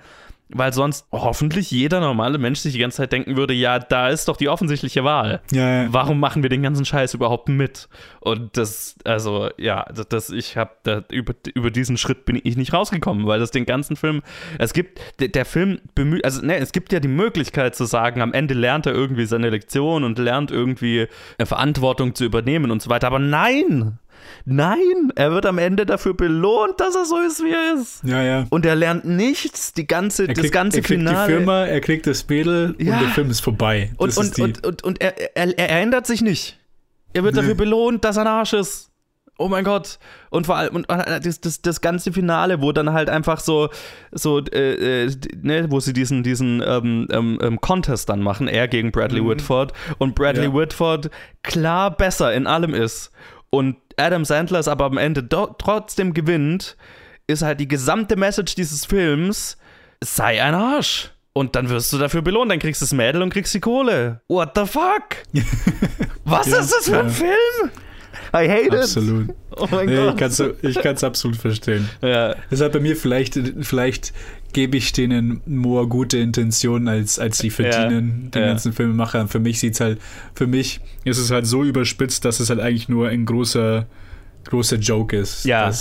weil 0.51 0.73
sonst 0.73 1.07
hoffentlich 1.13 1.71
jeder 1.71 2.01
normale 2.01 2.39
Mensch 2.39 2.61
sich 2.61 2.73
die 2.73 2.79
ganze 2.79 2.99
Zeit 2.99 3.13
denken 3.13 3.37
würde, 3.37 3.55
ja, 3.55 3.79
da 3.79 4.09
ist 4.09 4.29
doch 4.29 4.37
die 4.37 4.49
offensichtliche 4.49 5.05
Wahl. 5.05 5.41
ja, 5.53 5.83
ja. 5.83 5.89
Warum 5.93 6.21
machen 6.21 6.43
wir 6.43 6.51
den 6.51 6.63
ganzen 6.63 6.85
Scheiß 6.85 7.15
überhaupt 7.15 7.49
mit? 7.49 7.89
Und 8.21 8.57
das, 8.57 8.97
also 9.05 9.51
ja, 9.59 9.85
das, 9.95 10.09
das 10.09 10.31
ich 10.31 10.57
habe 10.57 10.71
da 10.83 11.03
über, 11.11 11.35
über 11.55 11.71
diesen 11.71 11.97
Schritt 11.97 12.25
bin 12.25 12.41
ich 12.43 12.57
nicht 12.57 12.73
rausgekommen, 12.73 13.27
weil 13.27 13.41
das 13.41 13.51
den 13.51 13.67
ganzen 13.67 13.97
Film, 13.97 14.23
es 14.59 14.73
gibt 14.73 15.01
der, 15.21 15.29
der 15.29 15.45
Film 15.45 15.81
bemüht, 15.95 16.25
also 16.25 16.45
ne, 16.45 16.57
es 16.57 16.73
gibt 16.73 16.93
ja 16.93 17.01
die 17.01 17.09
Möglichkeit 17.09 17.75
zu 17.75 17.85
sagen, 17.85 18.23
am 18.23 18.33
Ende 18.33 18.55
lernt 18.55 18.87
er 18.87 18.93
irgendwie 18.93 19.27
seine 19.27 19.51
Lektion 19.51 20.05
und 20.05 20.19
lernt 20.19 20.51
irgendwie 20.51 21.09
äh, 21.39 21.47
Verantwortung 21.47 22.15
zu 22.15 22.25
übernehmen 22.25 22.71
und 22.71 22.83
so 22.83 22.91
weiter, 22.91 23.07
aber 23.07 23.19
nein, 23.19 23.99
nein, 24.45 25.13
er 25.15 25.31
wird 25.33 25.47
am 25.47 25.59
Ende 25.59 25.87
dafür 25.87 26.15
belohnt, 26.15 26.81
dass 26.81 26.95
er 26.95 27.05
so 27.05 27.19
ist, 27.19 27.43
wie 27.43 27.53
er 27.53 27.81
ist. 27.81 28.03
ja, 28.05 28.23
ja. 28.23 28.47
Und 28.51 28.65
er 28.67 28.77
lernt 28.77 29.05
nichts, 29.05 29.73
die 29.73 29.87
ganze, 29.87 30.23
Er 30.25 30.29
das 30.35 30.39
kriegt, 30.39 30.55
ganze 30.55 30.79
er 30.79 30.83
kriegt 30.83 31.01
Finale. 31.01 31.27
die 31.29 31.33
Firma, 31.35 31.65
er 31.67 31.81
kriegt 31.81 32.07
das 32.07 32.27
Mädel 32.29 32.75
Ja. 32.79 32.95
und 32.95 33.01
der 33.03 33.09
Film 33.11 33.31
ist 33.31 33.41
vorbei. 33.41 33.91
Und, 33.97 34.09
Das 34.09 34.19
und, 34.19 34.25
ist 34.27 34.37
die, 34.37 34.43
und, 34.43 34.67
und, 34.67 34.85
und 34.85 35.01
er, 35.01 35.37
er, 35.37 35.59
er 35.59 35.81
ändert 35.81 36.07
sich 36.07 36.23
nicht. 36.23 36.59
Er 37.13 37.25
wird 37.25 37.35
Nee. 37.35 37.41
dafür 37.41 37.55
belohnt, 37.55 38.05
dass 38.05 38.17
er 38.17 38.23
ein 38.23 38.27
Arsch 38.29 38.53
ist. 38.53 38.87
Oh 39.41 39.47
mein 39.47 39.63
Gott. 39.63 40.01
Und 40.31 40.47
vor 40.47 40.57
allem, 40.57 40.75
und 40.75 40.91
äh, 40.91 41.21
das, 41.21 41.41
das, 41.41 41.63
das 41.63 41.81
ganze 41.81 42.13
Finale, 42.13 42.61
wo 42.61 42.73
dann 42.73 42.93
halt 42.93 43.09
einfach 43.09 43.39
so, 43.39 43.69
so 44.11 44.41
äh, 44.41 45.05
äh, 45.05 45.11
ne, 45.41 45.67
wo 45.71 45.79
sie 45.79 45.93
diesen, 45.93 46.25
diesen 46.25 46.61
ähm, 46.67 47.07
ähm, 47.13 47.39
ähm, 47.41 47.61
Contest 47.61 48.09
dann 48.09 48.21
machen, 48.21 48.49
er 48.49 48.67
gegen 48.67 48.91
Bradley 48.91 49.21
Mhm. 49.23 49.29
Whitford 49.29 49.73
und 49.99 50.17
Bradley 50.17 50.47
Ja. 50.47 50.55
Whitford 50.55 51.11
klar 51.45 51.97
besser 51.97 52.35
in 52.35 52.49
allem 52.49 52.75
ist 52.75 53.13
und 53.51 53.77
Adam 53.99 54.25
Sandler 54.25 54.59
es 54.59 54.69
aber 54.69 54.85
am 54.87 54.99
Ende 54.99 55.29
trotzdem 55.29 56.15
gewinnt, 56.15 56.77
ist 57.27 57.43
halt 57.43 57.61
die 57.61 57.69
gesamte 57.69 58.17
Message 58.17 58.55
dieses 58.55 58.85
Films, 58.85 59.57
sei 60.03 60.43
ein 60.43 60.55
Arsch. 60.55 61.13
Und 61.35 61.55
dann 61.55 61.69
wirst 61.69 61.93
du 61.93 61.99
dafür 61.99 62.23
belohnt, 62.23 62.51
dann 62.51 62.59
kriegst 62.59 62.81
du 62.81 62.85
das 62.85 62.93
Mädel 62.93 63.23
und 63.23 63.33
kriegst 63.33 63.55
die 63.55 63.61
Kohle. 63.61 64.23
What 64.29 64.53
the 64.57 64.67
fuck? 64.67 65.19
Was 66.25 66.49
Ja, 66.49 66.59
ist 66.59 66.73
das 66.73 66.89
für 66.89 66.99
ein 66.99 67.07
ja. 67.07 67.13
Film? 67.13 67.71
I 68.33 68.49
hate 68.49 68.67
it. 68.67 68.75
absolut. 68.75 69.35
Oh 69.57 69.67
mein 69.71 69.87
Nee, 69.87 69.95
ich 69.95 70.05
Gott. 70.11 70.19
kann 70.19 70.31
es 70.31 70.41
ich 70.63 71.05
absolut 71.05 71.37
verstehen. 71.37 71.89
Ja. 72.03 72.35
Deshalb 72.51 72.73
bei 72.73 72.81
mir 72.81 72.97
vielleicht, 72.97 73.39
vielleicht 73.61 74.13
gebe 74.53 74.77
ich 74.77 74.93
denen 74.93 75.41
more 75.47 75.87
gute 75.87 76.19
Intentionen, 76.19 76.89
als, 76.89 77.19
als 77.19 77.39
sie 77.39 77.51
verdienen, 77.51 78.31
den 78.31 78.43
ja. 78.43 78.49
ganzen 78.49 78.73
Filmemachern. 78.73 79.29
Für 79.29 79.41
mich 79.41 79.61
sieht's 79.61 79.81
halt, 79.81 80.01
für 80.35 80.47
mich 80.47 80.81
ist 81.05 81.19
es 81.19 81.31
halt 81.31 81.47
so 81.47 81.65
überspitzt, 81.65 82.25
dass 82.25 82.41
es 82.41 82.51
halt 82.51 82.61
eigentlich 82.61 82.89
nur 82.89 83.09
ein 83.09 83.27
großer, 83.27 83.87
großer 84.47 84.77
Joke 84.77 85.17
ist. 85.17 85.45
Ja. 85.45 85.73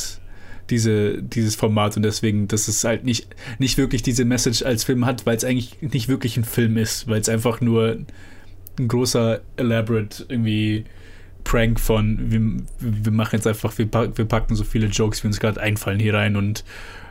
Diese, 0.69 1.21
dieses 1.21 1.55
Format 1.55 1.95
und 1.95 2.03
deswegen, 2.03 2.49
dass 2.49 2.67
es 2.67 2.83
halt 2.83 3.05
nicht, 3.05 3.27
nicht 3.57 3.77
wirklich 3.77 4.01
diese 4.01 4.25
Message 4.25 4.63
als 4.63 4.83
Film 4.83 5.05
hat, 5.05 5.25
weil 5.25 5.38
es 5.38 5.45
eigentlich 5.45 5.81
nicht 5.81 6.10
wirklich 6.10 6.36
ein 6.36 6.43
Film 6.43 6.75
ist, 6.75 7.07
weil 7.07 7.21
es 7.21 7.29
einfach 7.29 7.62
nur 7.62 7.97
ein 8.77 8.88
großer, 8.89 9.39
elaborate 9.55 10.25
irgendwie 10.27 10.83
Prank 11.47 11.79
von, 11.79 12.17
wir, 12.29 12.41
wir 12.79 13.12
machen 13.13 13.36
jetzt 13.38 13.47
einfach, 13.47 13.77
wir, 13.77 13.86
pack- 13.88 14.17
wir 14.17 14.25
packen 14.25 14.55
so 14.55 14.65
viele 14.65 14.88
Jokes, 14.88 15.23
wie 15.23 15.27
uns 15.27 15.39
gerade 15.39 15.62
einfallen 15.62 15.99
hier 15.99 16.13
rein 16.13 16.36
und 16.36 16.65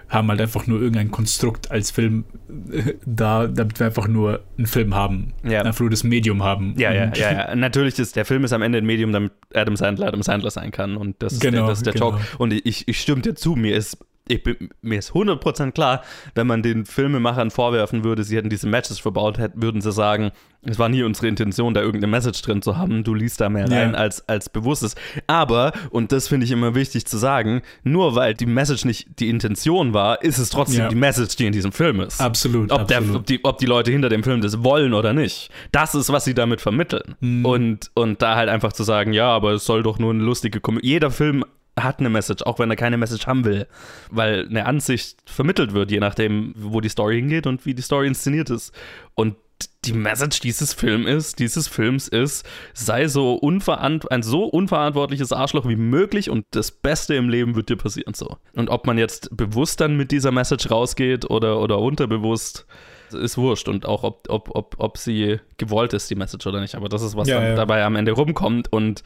haben 0.08 0.28
halt 0.28 0.40
einfach 0.40 0.66
nur 0.66 0.78
irgendein 0.80 1.10
Konstrukt 1.10 1.70
als 1.70 1.90
Film 1.90 2.24
äh, 2.70 2.92
da, 3.06 3.46
damit 3.46 3.80
wir 3.80 3.86
einfach 3.86 4.06
nur 4.06 4.40
einen 4.58 4.66
Film 4.66 4.94
haben. 4.94 5.32
Ja. 5.42 5.62
Einfach 5.62 5.80
nur 5.80 5.90
das 5.90 6.04
Medium 6.04 6.42
haben. 6.44 6.74
Ja, 6.76 6.92
ja, 6.92 7.10
ja, 7.14 7.32
ja. 7.32 7.54
Natürlich 7.56 7.98
ist 7.98 8.14
der 8.14 8.24
Film 8.26 8.44
ist 8.44 8.52
am 8.52 8.62
Ende 8.62 8.78
ein 8.78 8.86
Medium, 8.86 9.10
damit 9.10 9.32
Adam 9.54 9.74
Sandler 9.74 10.06
Adam 10.08 10.22
Sandler 10.22 10.50
sein 10.50 10.70
kann. 10.70 10.96
Und 10.96 11.16
das, 11.20 11.32
ist 11.32 11.42
der- 11.42 11.50
Genau, 11.50 11.66
das 11.66 11.78
ist 11.78 11.86
der 11.86 11.94
genau. 11.94 12.10
Joke. 12.12 12.22
Und 12.38 12.52
ich, 12.52 12.86
ich 12.86 13.00
stimme 13.00 13.22
dir 13.22 13.34
zu, 13.34 13.56
mir 13.56 13.74
ist, 13.74 13.98
ich 14.28 14.42
bin, 14.42 14.70
mir 14.82 14.98
ist 14.98 15.12
100% 15.12 15.72
klar, 15.72 16.02
wenn 16.34 16.46
man 16.46 16.62
den 16.62 16.84
Filmemachern 16.86 17.50
vorwerfen 17.50 18.04
würde, 18.04 18.24
sie 18.24 18.36
hätten 18.36 18.50
diese 18.50 18.66
Matches 18.68 18.98
verbaut, 18.98 19.38
hätten, 19.38 19.62
würden 19.62 19.80
sie 19.80 19.92
sagen, 19.92 20.30
es 20.68 20.80
war 20.80 20.88
nie 20.88 21.04
unsere 21.04 21.28
Intention, 21.28 21.74
da 21.74 21.80
irgendeine 21.80 22.10
Message 22.10 22.42
drin 22.42 22.60
zu 22.60 22.76
haben. 22.76 23.04
Du 23.04 23.14
liest 23.14 23.40
da 23.40 23.48
mehr 23.48 23.68
Ja. 23.70 23.78
rein, 23.78 23.94
als, 23.94 24.28
als 24.28 24.48
bewusst 24.48 24.82
ist. 24.82 24.98
Aber, 25.28 25.72
und 25.90 26.10
das 26.10 26.26
finde 26.26 26.44
ich 26.44 26.50
immer 26.50 26.74
wichtig 26.74 27.06
zu 27.06 27.18
sagen, 27.18 27.62
nur 27.84 28.16
weil 28.16 28.34
die 28.34 28.46
Message 28.46 28.84
nicht 28.84 29.20
die 29.20 29.28
Intention 29.28 29.94
war, 29.94 30.22
ist 30.22 30.38
es 30.38 30.50
trotzdem 30.50 30.80
Ja. 30.80 30.88
die 30.88 30.96
Message, 30.96 31.36
die 31.36 31.46
in 31.46 31.52
diesem 31.52 31.70
Film 31.70 32.00
ist. 32.00 32.20
Absolut, 32.20 32.72
ob, 32.72 32.88
der, 32.88 32.98
absolut. 32.98 33.20
ob, 33.20 33.26
die, 33.26 33.44
ob 33.44 33.58
die 33.58 33.66
Leute 33.66 33.92
hinter 33.92 34.08
dem 34.08 34.24
Film 34.24 34.40
das 34.40 34.64
wollen 34.64 34.92
oder 34.92 35.12
nicht. 35.12 35.50
Das 35.70 35.94
ist, 35.94 36.10
was 36.10 36.24
sie 36.24 36.34
damit 36.34 36.60
vermitteln. 36.60 37.14
Mhm. 37.20 37.44
Und, 37.46 37.90
und 37.94 38.20
da 38.20 38.34
halt 38.34 38.48
einfach 38.48 38.72
zu 38.72 38.82
sagen, 38.82 39.12
ja, 39.12 39.28
aber 39.28 39.52
es 39.52 39.64
soll 39.64 39.84
doch 39.84 40.00
nur 40.00 40.12
eine 40.12 40.24
lustige 40.24 40.60
Komödie. 40.60 40.88
Jeder 40.88 41.12
Film 41.12 41.44
hat 41.78 42.00
eine 42.00 42.08
Message, 42.08 42.42
auch 42.44 42.58
wenn 42.58 42.70
er 42.70 42.76
keine 42.76 42.96
Message 42.96 43.26
haben 43.26 43.44
will. 43.44 43.66
Weil 44.10 44.46
eine 44.48 44.66
Ansicht 44.66 45.18
vermittelt 45.26 45.74
wird, 45.74 45.90
je 45.90 46.00
nachdem, 46.00 46.54
wo 46.56 46.80
die 46.80 46.88
Story 46.88 47.16
hingeht 47.16 47.46
und 47.46 47.66
wie 47.66 47.74
die 47.74 47.82
Story 47.82 48.06
inszeniert 48.06 48.50
ist. 48.50 48.72
Und 49.14 49.36
die 49.84 49.92
Message 49.92 50.40
dieses 50.40 50.74
Film 50.74 51.06
ist, 51.06 51.38
dieses 51.38 51.68
Films 51.68 52.08
ist, 52.08 52.46
sei 52.74 53.08
so 53.08 53.34
unverant 53.34 54.10
ein 54.10 54.22
so 54.22 54.44
unverantwortliches 54.44 55.32
Arschloch 55.32 55.66
wie 55.66 55.76
möglich 55.76 56.28
und 56.28 56.44
das 56.50 56.70
Beste 56.70 57.14
im 57.14 57.28
Leben 57.28 57.54
wird 57.54 57.68
dir 57.68 57.76
passieren 57.76 58.12
so. 58.14 58.36
Und 58.54 58.68
ob 58.68 58.86
man 58.86 58.98
jetzt 58.98 59.34
bewusst 59.34 59.80
dann 59.80 59.96
mit 59.96 60.10
dieser 60.10 60.32
Message 60.32 60.70
rausgeht 60.70 61.30
oder, 61.30 61.60
oder 61.60 61.78
unterbewusst, 61.78 62.66
ist 63.12 63.38
wurscht. 63.38 63.68
Und 63.68 63.86
auch 63.86 64.02
ob, 64.02 64.26
ob, 64.28 64.54
ob, 64.54 64.76
ob 64.78 64.98
sie 64.98 65.38
gewollt 65.56 65.92
ist, 65.92 66.10
die 66.10 66.16
Message 66.16 66.46
oder 66.46 66.60
nicht. 66.60 66.74
Aber 66.74 66.88
das 66.88 67.02
ist, 67.02 67.16
was 67.16 67.28
Ja, 67.28 67.38
dann 67.38 67.50
ja. 67.50 67.54
dabei 67.54 67.84
am 67.84 67.96
Ende 67.96 68.12
rumkommt 68.12 68.72
und 68.72 69.04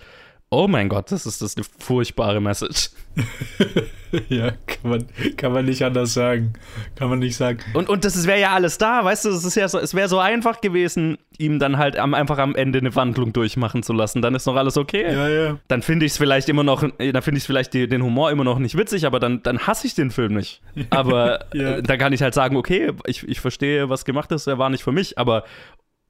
oh 0.51 0.67
mein 0.67 0.89
Gott, 0.89 1.13
das 1.13 1.27
ist 1.27 1.43
das 1.43 1.57
eine 1.57 1.65
furchtbare 1.79 2.41
Message. 2.41 2.91
ja, 4.29 4.51
kann 4.67 4.91
man, 4.91 5.07
kann 5.37 5.53
man 5.53 5.65
nicht 5.65 5.83
anders 5.85 6.15
sagen. 6.15 6.55
Kann 6.97 7.09
man 7.09 7.21
nicht 7.21 7.37
sagen. 7.37 7.61
Und, 7.73 7.89
und 7.89 8.05
das 8.05 8.27
wäre 8.27 8.41
ja 8.41 8.53
alles 8.53 8.77
da, 8.77 9.05
weißt 9.05 9.25
du, 9.25 9.29
es 9.31 9.45
ist 9.45 9.55
ja 9.55 9.69
so, 9.69 9.79
es 9.79 9.95
wäre 9.95 10.09
so 10.09 10.19
einfach 10.19 10.61
gewesen, 10.61 11.19
ihm 11.39 11.61
dann 11.61 11.79
halt 11.79 11.97
am, 11.97 12.15
einfach 12.15 12.39
am 12.39 12.57
Ende 12.57 12.81
eine 12.81 12.95
Wandlung 12.97 13.33
durchmachen 13.33 13.85
zu 13.85 13.93
lassen. 13.93 14.23
Dann 14.23 14.35
ist 14.35 14.47
noch 14.47 14.57
alles 14.57 14.77
okay. 14.77 15.13
Ja, 15.13 15.29
ja. 15.29 15.59
Dann 15.69 15.83
finde 15.83 16.07
ich 16.07 16.13
es 16.13 16.19
vielleicht 16.19 16.49
immer 16.49 16.65
noch, 16.65 16.83
dann 16.83 17.23
finde 17.23 17.39
ich 17.39 17.45
vielleicht 17.45 17.73
die, 17.73 17.89
den 17.89 18.03
Humor 18.03 18.31
immer 18.33 18.45
noch 18.45 18.59
nicht 18.59 18.77
witzig, 18.77 19.07
aber 19.07 19.21
dann, 19.21 19.43
dann 19.45 19.61
hasse 19.67 19.87
ich 19.87 19.95
den 19.95 20.11
Film 20.11 20.35
nicht. 20.35 20.63
Aber 20.91 21.45
Ja. 21.55 21.77
äh, 21.77 21.83
dann 21.83 21.99
kann 21.99 22.13
ich 22.13 22.23
halt 22.23 22.35
sagen, 22.35 22.57
okay, 22.57 22.93
ich, 23.07 23.27
ich 23.27 23.41
verstehe, 23.41 23.89
was 23.89 24.05
gemacht 24.05 24.33
ist, 24.33 24.47
er 24.47 24.59
war 24.59 24.71
nicht 24.71 24.83
für 24.83 24.93
mich, 24.93 25.17
aber, 25.19 25.45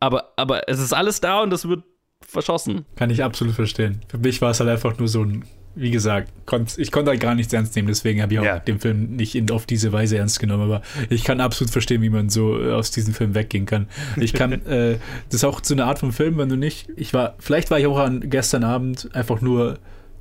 aber, 0.00 0.32
aber 0.36 0.68
es 0.68 0.78
ist 0.78 0.92
alles 0.92 1.20
da 1.20 1.40
und 1.42 1.52
es 1.52 1.68
wird 1.68 1.82
verschossen. 2.26 2.84
Kann 2.96 3.10
ich 3.10 3.22
absolut 3.24 3.54
verstehen. 3.54 4.00
Für 4.08 4.18
mich 4.18 4.40
war 4.40 4.50
es 4.50 4.60
halt 4.60 4.70
einfach 4.70 4.98
nur 4.98 5.08
so 5.08 5.22
ein, 5.24 5.44
wie 5.74 5.90
gesagt, 5.90 6.30
konnt, 6.46 6.76
ich 6.78 6.90
konnte 6.92 7.10
halt 7.10 7.20
gar 7.20 7.34
nichts 7.34 7.52
ernst 7.52 7.74
nehmen, 7.76 7.88
deswegen 7.88 8.20
habe 8.22 8.32
ich 8.34 8.38
auch 8.40 8.44
Ja. 8.44 8.58
den 8.58 8.80
Film 8.80 9.16
nicht 9.16 9.34
in, 9.34 9.50
auf 9.50 9.66
diese 9.66 9.92
Weise 9.92 10.18
ernst 10.18 10.40
genommen, 10.40 10.64
aber 10.64 10.82
ich 11.08 11.24
kann 11.24 11.40
absolut 11.40 11.70
verstehen, 11.70 12.02
wie 12.02 12.10
man 12.10 12.28
so 12.28 12.60
äh, 12.60 12.72
aus 12.72 12.90
diesem 12.90 13.14
Film 13.14 13.34
weggehen 13.34 13.66
kann. 13.66 13.86
Ich 14.16 14.32
kann, 14.32 14.52
äh, 14.66 14.96
das 15.28 15.36
ist 15.36 15.44
auch 15.44 15.60
so 15.62 15.74
eine 15.74 15.84
Art 15.84 15.98
von 16.00 16.12
Film, 16.12 16.38
wenn 16.38 16.48
du 16.48 16.56
nicht, 16.56 16.88
ich 16.96 17.14
war, 17.14 17.34
vielleicht 17.38 17.70
war 17.70 17.78
ich 17.78 17.86
auch 17.86 17.98
an 17.98 18.28
gestern 18.28 18.64
Abend 18.64 19.08
einfach 19.14 19.40
nur 19.40 19.78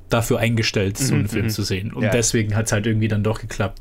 dafür 0.08 0.38
eingestellt, 0.40 0.98
so 0.98 1.14
einen 1.14 1.24
Mhm, 1.24 1.28
Film 1.28 1.44
mhm. 1.46 1.50
zu 1.50 1.62
sehen 1.62 1.92
und 1.92 2.02
Ja. 2.02 2.10
deswegen 2.10 2.56
hat 2.56 2.66
es 2.66 2.72
halt 2.72 2.86
irgendwie 2.86 3.08
dann 3.08 3.22
doch 3.22 3.40
geklappt. 3.40 3.80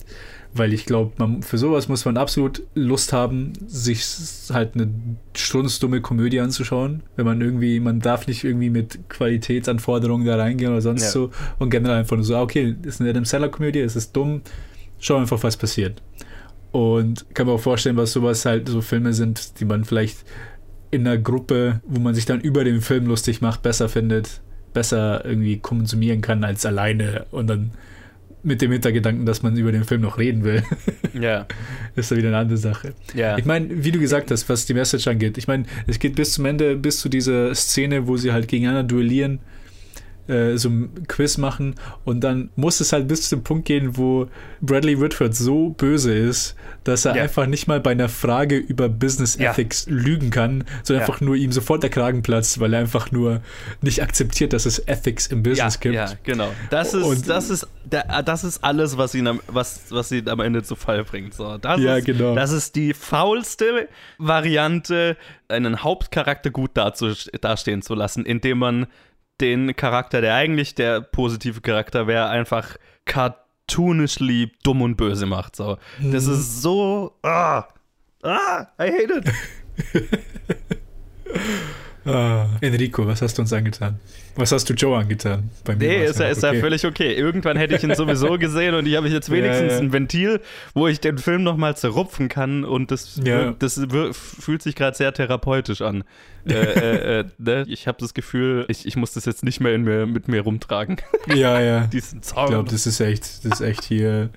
Weil 0.53 0.73
ich 0.73 0.85
glaube, 0.85 1.13
für 1.41 1.59
sowas 1.59 1.89
muss 1.89 2.05
man 2.05 2.17
absolut 2.17 2.63
Lust 2.73 3.13
haben, 3.13 3.53
sich 3.67 4.03
halt 4.51 4.73
eine 4.73 4.89
strunzdumme 5.35 6.01
Komödie 6.01 6.39
anzuschauen. 6.39 7.03
Wenn 7.15 7.25
man 7.25 7.39
irgendwie, 7.39 7.79
man 7.79 7.99
darf 7.99 8.25
nicht 8.25 8.43
irgendwie 8.43 8.71
mit 8.71 9.09
Qualitätsanforderungen 9.09 10.25
da 10.25 10.37
reingehen 10.37 10.71
oder 10.71 10.81
sonst 10.81 11.03
Ja. 11.03 11.09
so. 11.11 11.31
Und 11.59 11.69
generell 11.69 11.97
einfach 11.97 12.15
nur 12.15 12.25
so, 12.25 12.35
ah, 12.35 12.41
okay, 12.41 12.75
ist 12.81 12.99
eine 12.99 13.11
Adam 13.11 13.25
Sandler-Komödie, 13.25 13.79
es 13.79 13.95
ist 13.95 14.15
dumm, 14.15 14.41
schau 14.97 15.17
einfach, 15.17 15.41
was 15.43 15.55
passiert. 15.55 16.01
Und 16.71 17.25
kann 17.35 17.45
mir 17.47 17.53
auch 17.53 17.59
vorstellen, 17.59 17.97
was 17.97 18.11
sowas 18.11 18.45
halt 18.45 18.69
so 18.69 18.81
Filme 18.81 19.13
sind, 19.13 19.59
die 19.59 19.65
man 19.65 19.85
vielleicht 19.85 20.17
in 20.91 21.07
einer 21.07 21.17
Gruppe, 21.17 21.81
wo 21.85 21.99
man 21.99 22.15
sich 22.15 22.25
dann 22.25 22.41
über 22.41 22.63
den 22.63 22.81
Film 22.81 23.05
lustig 23.05 23.41
macht, 23.41 23.61
besser 23.61 23.87
findet, 23.89 24.41
besser 24.73 25.23
irgendwie 25.25 25.59
konsumieren 25.59 26.21
kann 26.21 26.43
als 26.43 26.65
alleine 26.65 27.25
und 27.31 27.47
dann 27.47 27.71
mit 28.43 28.61
dem 28.61 28.71
Hintergedanken, 28.71 29.25
dass 29.25 29.43
man 29.43 29.55
über 29.57 29.71
den 29.71 29.83
Film 29.83 30.01
noch 30.01 30.17
reden 30.17 30.43
will, 30.43 30.63
Ja, 31.19 31.45
ist 31.95 32.11
da 32.11 32.15
wieder 32.15 32.29
eine 32.29 32.37
andere 32.37 32.57
Sache. 32.57 32.93
ja. 33.13 33.37
Ich 33.37 33.45
meine, 33.45 33.83
wie 33.83 33.91
du 33.91 33.99
gesagt 33.99 34.31
hast, 34.31 34.47
was 34.49 34.65
die 34.65 34.73
Message 34.73 35.07
angeht, 35.07 35.37
ich 35.37 35.47
meine, 35.47 35.65
es 35.87 35.99
geht 35.99 36.15
bis 36.15 36.33
zum 36.33 36.45
Ende, 36.45 36.75
bis 36.75 36.99
zu 36.99 37.09
dieser 37.09 37.53
Szene, 37.55 38.07
wo 38.07 38.15
sie 38.17 38.31
halt 38.31 38.47
gegeneinander 38.47 38.83
duellieren, 38.83 39.39
äh, 40.29 40.57
so 40.57 40.69
ein 40.69 41.03
Quiz 41.07 41.37
machen 41.37 41.75
und 42.05 42.21
dann 42.21 42.49
muss 42.55 42.79
es 42.79 42.93
halt 42.93 43.07
bis 43.07 43.27
zu 43.27 43.35
dem 43.35 43.43
Punkt 43.43 43.65
gehen, 43.65 43.97
wo 43.97 44.27
Bradley 44.61 44.99
Whitford 45.01 45.35
so 45.35 45.69
böse 45.69 46.13
ist, 46.13 46.55
dass 46.83 47.05
er 47.05 47.15
Ja. 47.15 47.23
einfach 47.23 47.45
nicht 47.47 47.67
mal 47.67 47.79
bei 47.79 47.91
einer 47.91 48.09
Frage 48.09 48.57
über 48.57 48.87
Business 48.89 49.37
Ja. 49.37 49.51
Ethics 49.51 49.85
lügen 49.89 50.29
kann, 50.29 50.63
sondern 50.83 51.01
Ja. 51.01 51.07
einfach 51.07 51.21
nur 51.21 51.35
ihm 51.35 51.51
sofort 51.51 51.83
der 51.83 51.89
Kragen 51.89 52.21
platzt, 52.21 52.59
weil 52.59 52.73
er 52.73 52.79
einfach 52.79 53.11
nur 53.11 53.41
nicht 53.81 54.01
akzeptiert, 54.01 54.53
dass 54.53 54.65
es 54.65 54.79
Ethics 54.87 55.27
im 55.27 55.43
Business 55.43 55.75
ja, 55.75 55.79
gibt. 55.81 55.95
Ja, 55.95 56.11
genau. 56.23 56.51
Das 56.69 56.93
ist, 56.93 57.03
Und- 57.03 57.27
das 57.29 57.49
ist, 57.49 57.67
das 57.89 58.43
ist 58.43 58.63
alles, 58.63 58.97
was 58.97 59.15
ihn, 59.15 59.27
am, 59.27 59.41
was, 59.47 59.81
was 59.89 60.11
ihn 60.11 60.29
am 60.29 60.39
Ende 60.39 60.63
zu 60.63 60.75
Fall 60.75 61.03
bringt. 61.03 61.33
So, 61.33 61.57
das 61.57 61.79
Ja, 61.81 61.97
ist, 61.97 62.05
genau. 62.05 62.35
Das 62.35 62.51
ist 62.51 62.75
die 62.75 62.93
faulste 62.93 63.87
Variante, 64.19 65.17
einen 65.47 65.83
Hauptcharakter 65.83 66.51
gut 66.51 66.71
dazu, 66.75 67.07
dastehen 67.41 67.81
zu 67.81 67.95
lassen, 67.95 68.25
indem 68.25 68.59
man 68.59 68.87
den 69.41 69.75
Charakter, 69.75 70.21
der 70.21 70.35
eigentlich 70.35 70.75
der 70.75 71.01
positive 71.01 71.61
Charakter 71.61 72.07
wäre, 72.07 72.29
einfach 72.29 72.77
cartoonishly 73.05 74.51
dumm 74.63 74.81
und 74.81 74.95
böse 74.97 75.25
macht. 75.25 75.55
So. 75.55 75.77
Das 76.01 76.25
Mhm. 76.27 76.33
ist 76.33 76.61
so. 76.61 77.13
Ah, 77.23 77.65
ah, 78.23 78.67
I 78.79 78.91
hate 78.91 79.13
it. 79.13 79.33
Ah, 82.11 82.47
Enrico, 82.61 83.05
was 83.05 83.21
hast 83.21 83.37
du 83.37 83.41
uns 83.43 83.53
angetan? 83.53 83.99
Was 84.35 84.51
hast 84.51 84.69
du 84.69 84.73
Joe 84.73 84.97
angetan? 84.97 85.49
Bei 85.63 85.75
mir 85.75 85.87
Nee, 85.87 86.05
ist 86.05 86.19
ja, 86.19 86.27
ist 86.27 86.43
okay. 86.43 86.59
völlig 86.59 86.85
okay. 86.85 87.13
Irgendwann 87.13 87.57
hätte 87.57 87.75
ich 87.75 87.83
ihn 87.83 87.93
sowieso 87.93 88.37
gesehen 88.39 88.73
und 88.73 88.85
ich 88.87 88.95
habe 88.95 89.07
jetzt 89.09 89.29
wenigstens 89.29 89.67
Ja, 89.73 89.77
ja. 89.77 89.79
ein 89.83 89.93
Ventil, 89.93 90.39
wo 90.73 90.87
ich 90.87 90.99
den 90.99 91.17
Film 91.17 91.43
nochmal 91.43 91.75
zerrupfen 91.77 92.29
kann 92.29 92.63
und 92.65 92.91
das, 92.91 93.19
Ja. 93.23 93.51
das 93.59 93.79
fühlt 94.13 94.61
sich 94.63 94.75
gerade 94.75 94.95
sehr 94.97 95.13
therapeutisch 95.13 95.81
an. 95.81 96.03
äh, 96.47 96.53
äh, 96.53 97.19
äh, 97.19 97.25
ne? 97.37 97.65
Ich 97.67 97.87
habe 97.87 97.97
das 97.99 98.13
Gefühl, 98.13 98.65
ich, 98.69 98.85
ich 98.87 98.95
muss 98.95 99.13
das 99.13 99.25
jetzt 99.25 99.43
nicht 99.43 99.59
mehr 99.59 99.75
in 99.75 99.83
mir, 99.83 100.05
mit 100.05 100.27
mir 100.27 100.41
rumtragen. 100.41 100.97
Ja, 101.27 101.59
ja. 101.59 101.87
Diesen 101.93 102.19
Ich 102.19 102.25
Zorn. 102.25 102.49
glaube, 102.49 102.69
das 102.71 102.87
ist 102.87 102.99
echt, 103.01 103.45
das 103.45 103.59
ist 103.59 103.61
echt 103.61 103.83
hier 103.83 104.29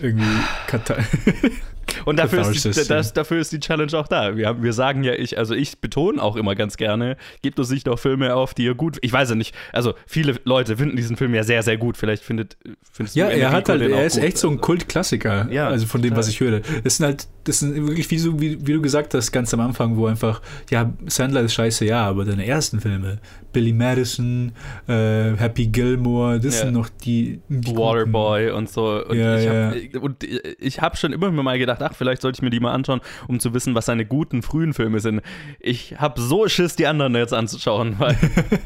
irgendwie 0.00 0.24
Kata 0.66 0.96
Und 2.04 2.18
dafür 2.18 2.40
ist, 2.48 2.64
die, 2.64 2.68
das, 2.70 2.88
ja. 2.88 3.02
dafür 3.14 3.38
ist 3.40 3.52
die 3.52 3.60
Challenge 3.60 3.92
auch 3.94 4.08
da. 4.08 4.36
Wir, 4.36 4.48
haben, 4.48 4.62
wir 4.62 4.72
sagen 4.72 5.04
ja, 5.04 5.12
ich, 5.12 5.38
also 5.38 5.54
ich 5.54 5.78
betone 5.80 6.22
auch 6.22 6.36
immer 6.36 6.54
ganz 6.54 6.76
gerne, 6.76 7.16
gebt 7.42 7.58
uns 7.58 7.70
nicht 7.70 7.86
noch 7.86 7.98
Filme 7.98 8.34
auf, 8.34 8.54
die 8.54 8.64
ihr 8.64 8.74
gut. 8.74 8.98
Ich 9.02 9.12
weiß 9.12 9.30
ja 9.30 9.34
nicht, 9.34 9.54
also 9.72 9.94
viele 10.06 10.36
Leute 10.44 10.76
finden 10.76 10.96
diesen 10.96 11.16
Film 11.16 11.34
ja 11.34 11.42
sehr, 11.44 11.62
sehr 11.62 11.76
gut. 11.76 11.96
Vielleicht 11.96 12.22
findet, 12.22 12.56
findest 12.92 13.16
Ja, 13.16 13.28
du 13.28 13.36
er 13.36 13.50
hat 13.52 13.68
halt, 13.68 13.82
er 13.82 14.04
ist 14.06 14.14
gut. 14.16 14.24
echt 14.24 14.38
so 14.38 14.48
ein 14.50 14.60
Kultklassiker. 14.60 15.48
Ja, 15.50 15.68
also 15.68 15.86
von 15.86 16.02
dem, 16.02 16.16
was 16.16 16.28
ich 16.28 16.40
höre. 16.40 16.60
Das 16.84 16.96
sind 16.96 17.06
halt, 17.06 17.26
das 17.44 17.60
sind 17.60 17.74
wirklich 17.86 18.10
wie, 18.10 18.18
so, 18.18 18.40
wie, 18.40 18.58
wie 18.66 18.72
du 18.72 18.82
gesagt 18.82 19.14
hast, 19.14 19.32
ganz 19.32 19.52
am 19.54 19.60
Anfang, 19.60 19.96
wo 19.96 20.06
einfach, 20.06 20.42
ja, 20.70 20.92
Sandler 21.06 21.42
ist 21.42 21.54
scheiße, 21.54 21.84
ja, 21.84 22.06
aber 22.06 22.24
deine 22.24 22.46
ersten 22.46 22.80
Filme, 22.80 23.18
Billy 23.52 23.72
Madison, 23.72 24.52
äh, 24.86 25.34
Happy 25.36 25.66
Gilmore, 25.68 26.38
das 26.40 26.56
Ja. 26.58 26.64
sind 26.66 26.74
noch 26.74 26.88
die, 26.88 27.40
die. 27.48 27.76
Waterboy 27.76 28.50
und 28.50 28.68
so. 28.68 29.04
Und 29.06 29.16
Ja, 29.18 29.38
ich 29.38 29.44
ja. 29.44 29.52
habe 29.70 30.00
und 30.00 30.24
ich 30.58 30.80
hab 30.80 30.98
schon 30.98 31.12
immer 31.12 31.30
mal 31.30 31.58
gedacht, 31.58 31.77
ach, 31.82 31.94
vielleicht 31.94 32.22
sollte 32.22 32.36
ich 32.38 32.42
mir 32.42 32.50
die 32.50 32.60
mal 32.60 32.72
anschauen, 32.72 33.00
um 33.26 33.40
zu 33.40 33.54
wissen, 33.54 33.74
was 33.74 33.86
seine 33.86 34.04
guten 34.04 34.42
frühen 34.42 34.74
Filme 34.74 35.00
sind. 35.00 35.22
Ich 35.60 35.96
habe 35.98 36.20
so 36.20 36.48
Schiss, 36.48 36.76
die 36.76 36.86
anderen 36.86 37.14
jetzt 37.14 37.34
anzuschauen, 37.34 37.96
weil 37.98 38.16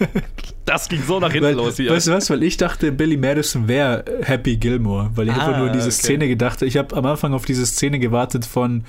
das 0.65 0.89
ging 0.89 1.03
so 1.07 1.21
nach 1.21 1.33
hinten 1.33 1.49
Weil, 1.49 1.55
los 1.55 1.77
hier. 1.77 1.91
Weißt 1.91 2.09
du 2.09 2.13
was? 2.13 2.31
Weil 2.31 2.43
ich 2.43 2.57
dachte, 2.57 2.93
Billy 2.93 3.17
Madison 3.17 3.69
wäre 3.69 4.05
Happy 4.23 4.57
Gilmore, 4.57 5.11
weil 5.15 5.29
ich 5.29 5.35
Ah, 5.35 5.47
einfach 5.47 5.59
nur 5.59 5.69
diese 5.71 5.87
okay. 5.87 5.93
Szene 5.93 6.29
gedacht 6.29 6.57
habe. 6.59 6.67
Ich 6.67 6.77
habe 6.77 6.95
am 6.97 7.07
Anfang 7.07 7.35
auf 7.35 7.45
diese 7.45 7.67
Szene 7.67 7.99
gewartet 7.99 8.45
von 8.45 8.85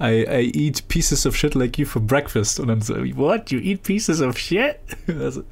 I, 0.00 0.24
I 0.28 0.52
eat 0.54 0.86
pieces 0.88 1.26
of 1.26 1.36
shit 1.36 1.54
like 1.54 1.76
you 1.78 1.84
for 1.86 2.00
breakfast. 2.00 2.60
Und 2.60 2.68
dann 2.68 2.80
so, 2.80 2.94
what? 3.16 3.50
You 3.50 3.58
eat 3.58 3.82
pieces 3.82 4.20
of 4.20 4.38
shit? 4.38 4.76
Also, 5.20 5.42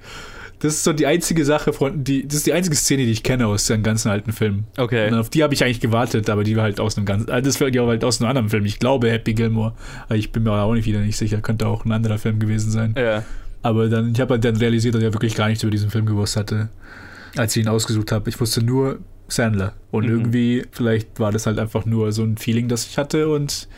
das 0.61 0.75
ist 0.75 0.85
so 0.85 0.93
die 0.93 1.07
einzige 1.07 1.45
Sache 1.45 1.73
von, 1.73 2.03
die, 2.05 2.27
das 2.27 2.37
ist 2.39 2.47
die 2.47 2.53
einzige 2.53 2.75
Szene, 2.77 3.05
die 3.05 3.11
ich 3.13 3.23
kenne 3.23 3.47
aus 3.47 3.67
den 3.67 3.83
ganzen 3.83 4.11
alten 4.11 4.33
Filmen. 4.33 4.65
okay. 4.79 5.09
Und 5.09 5.15
auf 5.19 5.29
die 5.31 5.43
habe 5.43 5.53
ich 5.55 5.63
eigentlich 5.63 5.81
gewartet, 5.81 6.31
aber 6.31 6.45
die 6.45 6.57
war 6.57 6.63
halt 6.65 6.81
aus 6.81 6.97
einem 6.97 7.05
ganz, 7.07 7.29
ah, 7.29 7.41
das 7.41 7.61
war 7.61 7.71
halt 7.71 8.05
aus 8.05 8.21
einem 8.21 8.29
anderen 8.31 8.49
Film. 8.49 8.65
Ich 8.65 8.79
glaube 8.79 9.11
Happy 9.11 9.35
Gilmore, 9.35 9.75
aber 10.07 10.17
ich 10.17 10.33
bin 10.33 10.45
mir 10.45 10.53
auch 10.53 10.73
nicht 10.75 10.87
wieder 10.87 11.01
nicht 11.01 11.17
sicher, 11.17 11.41
könnte 11.41 11.67
auch 11.67 11.85
ein 11.85 11.93
anderer 11.93 12.19
Film 12.19 12.39
gewesen 12.39 12.71
sein. 12.71 12.95
Ja. 12.97 13.23
Aber 13.63 13.89
dann, 13.89 14.13
ich 14.13 14.21
habe 14.21 14.35
halt 14.35 14.45
dann 14.45 14.57
realisiert, 14.57 14.95
dass 14.95 15.03
ich 15.03 15.07
ja 15.09 15.13
wirklich 15.13 15.35
gar 15.35 15.49
nichts 15.49 15.63
über 15.63 15.71
diesen 15.73 15.91
Film 15.91 16.07
gewusst 16.07 16.37
hatte, 16.37 16.69
als 17.37 17.55
ich 17.57 17.63
ihn 17.65 17.69
ausgesucht 17.69 18.13
habe. 18.13 18.31
Ich 18.31 18.41
wusste 18.41 18.63
nur 18.65 18.99
Sandler. 19.29 19.75
Und 19.91 20.05
Mhm. 20.05 20.11
irgendwie, 20.11 20.65
vielleicht 20.71 21.19
war 21.19 21.33
das 21.33 21.47
halt 21.47 21.59
einfach 21.59 21.85
nur 21.85 22.13
so 22.13 22.23
ein 22.23 22.37
Feeling, 22.39 22.69
das 22.69 22.87
ich 22.87 22.97
hatte 22.97 23.29
und 23.29 23.69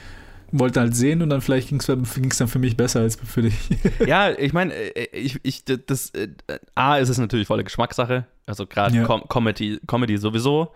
wollte 0.53 0.81
halt 0.81 0.97
sehen 0.97 1.23
und 1.23 1.31
dann 1.31 1.41
vielleicht 1.41 1.69
ging 1.69 1.81
es 1.81 1.87
dann 1.87 2.49
für 2.49 2.59
mich 2.59 2.77
besser 2.77 3.01
als 3.01 3.17
für 3.17 3.43
dich. 3.43 3.55
ja, 4.07 4.31
ich 4.31 4.53
meine, 4.53 4.75
ich, 5.13 5.39
ich, 5.43 5.65
das, 5.65 6.11
äh, 6.11 6.29
A, 6.75 6.97
ist 6.97 7.09
es 7.09 7.19
natürlich 7.19 7.47
volle 7.47 7.65
Geschmackssache. 7.65 8.27
Also 8.47 8.67
gerade 8.67 8.97
Ja. 8.97 9.05
Com 9.05 9.29
Comedy, 9.29 9.79
Comedy 9.87 10.17
sowieso. 10.17 10.73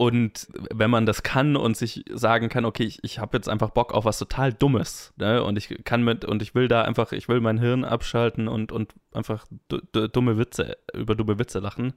Und 0.00 0.48
wenn 0.72 0.88
man 0.88 1.04
das 1.04 1.22
kann 1.22 1.56
und 1.56 1.76
sich 1.76 2.06
sagen 2.10 2.48
kann, 2.48 2.64
okay, 2.64 2.84
ich, 2.84 3.00
ich 3.02 3.18
habe 3.18 3.36
jetzt 3.36 3.50
einfach 3.50 3.68
Bock 3.68 3.92
auf 3.92 4.06
was 4.06 4.18
total 4.18 4.50
Dummes, 4.50 5.12
ne? 5.18 5.44
Und 5.44 5.58
ich 5.58 5.84
kann 5.84 6.02
mit, 6.02 6.24
und 6.24 6.40
ich 6.40 6.54
will 6.54 6.68
da 6.68 6.80
einfach, 6.80 7.12
ich 7.12 7.28
will 7.28 7.42
mein 7.42 7.58
Hirn 7.58 7.84
abschalten 7.84 8.48
und, 8.48 8.72
und 8.72 8.94
einfach 9.12 9.44
du- 9.68 9.82
du- 9.92 10.08
dumme 10.08 10.38
Witze, 10.38 10.78
über 10.94 11.14
dumme 11.14 11.38
Witze 11.38 11.58
lachen. 11.58 11.92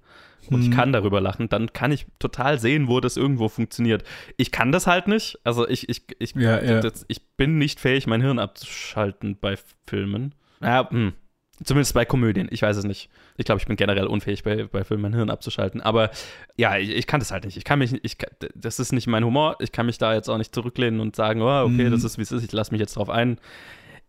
Und 0.52 0.62
ich 0.64 0.68
Mhm. 0.70 0.74
kann 0.74 0.92
darüber 0.92 1.22
lachen, 1.22 1.48
dann 1.48 1.72
kann 1.72 1.94
ich 1.94 2.06
total 2.20 2.60
sehen, 2.60 2.90
wo 2.90 3.00
das 3.00 3.16
irgendwo 3.16 3.48
funktioniert. 3.48 4.04
Ich 4.36 4.52
kann 4.52 4.74
das 4.74 4.86
halt 4.86 5.08
nicht. 5.08 5.40
Also 5.46 5.66
ich, 5.66 5.88
ich, 5.88 6.02
ich, 6.20 6.36
Ja, 6.36 6.62
ja. 6.62 6.82
Das, 6.82 7.06
ich 7.08 7.26
bin 7.38 7.58
nicht 7.58 7.80
fähig, 7.80 8.06
mein 8.06 8.20
Hirn 8.20 8.38
abzuschalten 8.38 9.38
bei 9.40 9.56
Filmen. 9.88 10.36
Ja, 10.62 10.90
hm. 10.90 11.14
Zumindest 11.64 11.94
bei 11.94 12.06
Komödien. 12.06 12.48
Ich 12.52 12.62
weiß 12.62 12.78
es 12.78 12.84
nicht. 12.84 13.10
Ich 13.38 13.46
glaube, 13.46 13.60
ich 13.60 13.68
bin 13.68 13.76
generell 13.76 14.06
unfähig, 14.08 14.44
bei, 14.44 14.66
bei 14.66 14.84
Filmen 14.84 15.04
mein 15.04 15.14
Hirn 15.14 15.30
abzuschalten. 15.30 15.82
Aber 15.82 16.10
ja, 16.58 16.78
ich, 16.78 16.90
ich 16.90 17.08
kann 17.08 17.20
das 17.20 17.32
halt 17.32 17.46
nicht. 17.46 17.58
Ich 17.58 17.64
kann 17.64 17.80
mich, 17.80 17.94
ich, 18.04 18.18
das 18.56 18.80
ist 18.80 18.92
nicht 18.92 19.08
mein 19.08 19.24
Humor. 19.24 19.56
Ich 19.60 19.72
kann 19.72 19.86
mich 19.86 19.98
da 19.98 20.14
jetzt 20.14 20.30
auch 20.30 20.38
nicht 20.38 20.54
zurücklehnen 20.54 21.00
und 21.00 21.16
sagen, 21.16 21.42
oh, 21.42 21.64
okay, 21.64 21.86
Mhm. 21.86 21.92
das 21.92 22.04
ist 22.04 22.18
wie 22.18 22.24
es 22.24 22.32
ist. 22.32 22.44
Ich 22.44 22.52
lasse 22.52 22.72
mich 22.72 22.80
jetzt 22.82 22.96
drauf 22.96 23.10
ein. 23.10 23.40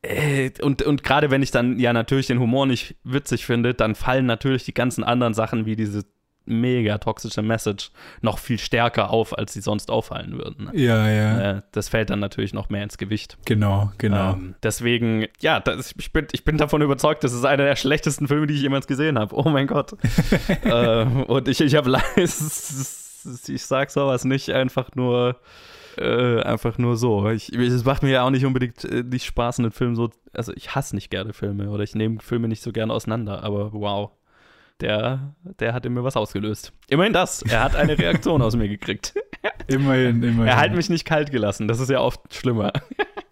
Äh, 0.03 0.51
Und, 0.61 0.83
und 0.83 1.03
gerade 1.03 1.31
wenn 1.31 1.43
ich 1.43 1.51
dann 1.51 1.79
ja 1.79 1.93
natürlich 1.93 2.27
den 2.27 2.39
Humor 2.41 2.67
nicht 2.67 2.97
witzig 3.05 3.47
finde, 3.47 3.73
dann 3.75 3.95
fallen 3.95 4.27
natürlich 4.27 4.65
die 4.65 4.75
ganzen 4.75 5.03
anderen 5.05 5.35
Sachen 5.35 5.65
wie 5.67 5.77
diese 5.77 6.05
mega 6.47 6.99
toxische 6.99 7.43
Message 7.43 7.91
noch 8.21 8.39
viel 8.39 8.59
stärker 8.59 9.11
auf, 9.11 9.37
als 9.37 9.53
sie 9.53 9.61
sonst 9.61 9.91
auffallen 9.91 10.37
würden. 10.39 10.67
Ne? 10.67 10.71
Ja, 10.75 11.09
ja. 11.09 11.41
Äh, 11.59 11.63
das 11.73 11.89
fällt 11.89 12.11
dann 12.11 12.21
natürlich 12.21 12.53
noch 12.53 12.69
mehr 12.69 12.83
ins 12.83 12.99
Gewicht. 12.99 13.39
Genau, 13.45 13.93
genau. 13.99 14.33
Ähm, 14.33 14.55
deswegen, 14.63 15.27
ja, 15.41 15.61
das, 15.61 15.95
ich, 15.99 16.13
bin, 16.13 16.27
ich 16.33 16.45
bin 16.45 16.59
davon 16.59 16.83
überzeugt, 16.83 17.25
das 17.25 17.33
ist 17.33 17.45
einer 17.45 17.65
der 17.65 17.77
schlechtesten 17.77 18.29
Filme, 18.29 18.47
die 18.47 18.55
ich 18.55 18.63
jemals 18.63 18.87
gesehen 18.87 19.19
habe. 19.19 19.35
Oh 19.37 19.49
mein 19.49 19.67
Gott. 19.67 19.95
äh, 20.65 21.05
und 21.05 21.49
ich, 21.49 21.61
ich 21.61 21.75
habe 21.75 21.99
ich 22.17 23.65
sag 23.65 23.91
sowas 23.91 24.25
nicht 24.25 24.51
einfach 24.51 24.91
nur 24.95 25.37
äh, 25.97 26.41
einfach 26.43 26.79
nur 26.79 26.97
so. 26.97 27.29
Es 27.29 27.85
macht 27.85 28.03
mir 28.03 28.11
ja 28.11 28.23
auch 28.25 28.31
nicht 28.31 28.45
unbedingt 28.45 28.85
äh, 28.85 29.03
nicht 29.03 29.25
Spaß, 29.25 29.61
einen 29.61 29.71
Film 29.71 29.95
so. 29.95 30.11
Also, 30.33 30.53
ich 30.55 30.75
hasse 30.75 30.95
nicht 30.95 31.11
gerne 31.11 31.33
Filme 31.33 31.71
oder 31.71 31.85
ich 31.85 31.95
nehme 31.95 32.21
Filme 32.21 32.49
nicht 32.49 32.63
so 32.63 32.73
gerne 32.73 32.93
auseinander, 32.93 33.43
aber 33.45 33.73
wow. 33.73 34.11
Der, 34.81 35.35
der 35.61 35.73
hat 35.73 35.87
in 35.87 35.95
mir 35.95 36.03
was 36.03 36.17
ausgelöst. 36.17 36.73
Immerhin 36.89 37.13
das. 37.13 37.43
Er 37.43 37.63
hat 37.63 37.77
eine 37.77 37.97
Reaktion 37.97 38.43
aus 38.43 38.57
mir 38.57 38.69
gekriegt. 38.69 39.15
Immerhin, 39.67 40.23
immerhin. 40.23 40.47
Er 40.47 40.57
hat 40.57 40.75
mich 40.75 40.91
nicht 40.91 41.05
kalt 41.05 41.31
gelassen. 41.31 41.69
Das 41.69 41.81
ist 41.81 41.91
ja 41.91 42.01
oft 42.01 42.35
schlimmer. 42.35 42.73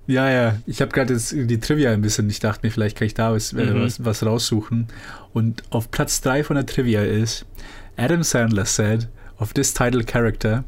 Ja, 0.06 0.30
ja. 0.30 0.56
Ich 0.66 0.80
habe 0.80 0.90
gerade 0.90 1.14
jetzt 1.14 1.32
die 1.32 1.60
Trivia 1.60 1.92
ein 1.92 2.00
bisschen. 2.00 2.28
Ich 2.28 2.40
dachte 2.40 2.66
mir, 2.66 2.70
vielleicht 2.70 2.96
kann 2.96 3.06
ich 3.06 3.14
da 3.14 3.32
was, 3.32 3.52
äh, 3.52 3.64
mhm. 3.64 3.82
was, 3.82 4.04
was 4.04 4.24
raussuchen. 4.24 4.88
Und 5.32 5.62
auf 5.70 5.90
Platz 5.90 6.20
3 6.22 6.44
von 6.44 6.56
der 6.56 6.66
Trivia 6.66 7.02
ist: 7.02 7.46
Adam 7.96 8.22
Sandler 8.22 8.64
said 8.64 9.08
of 9.38 9.52
this 9.52 9.74
title 9.74 10.04
character, 10.04 10.64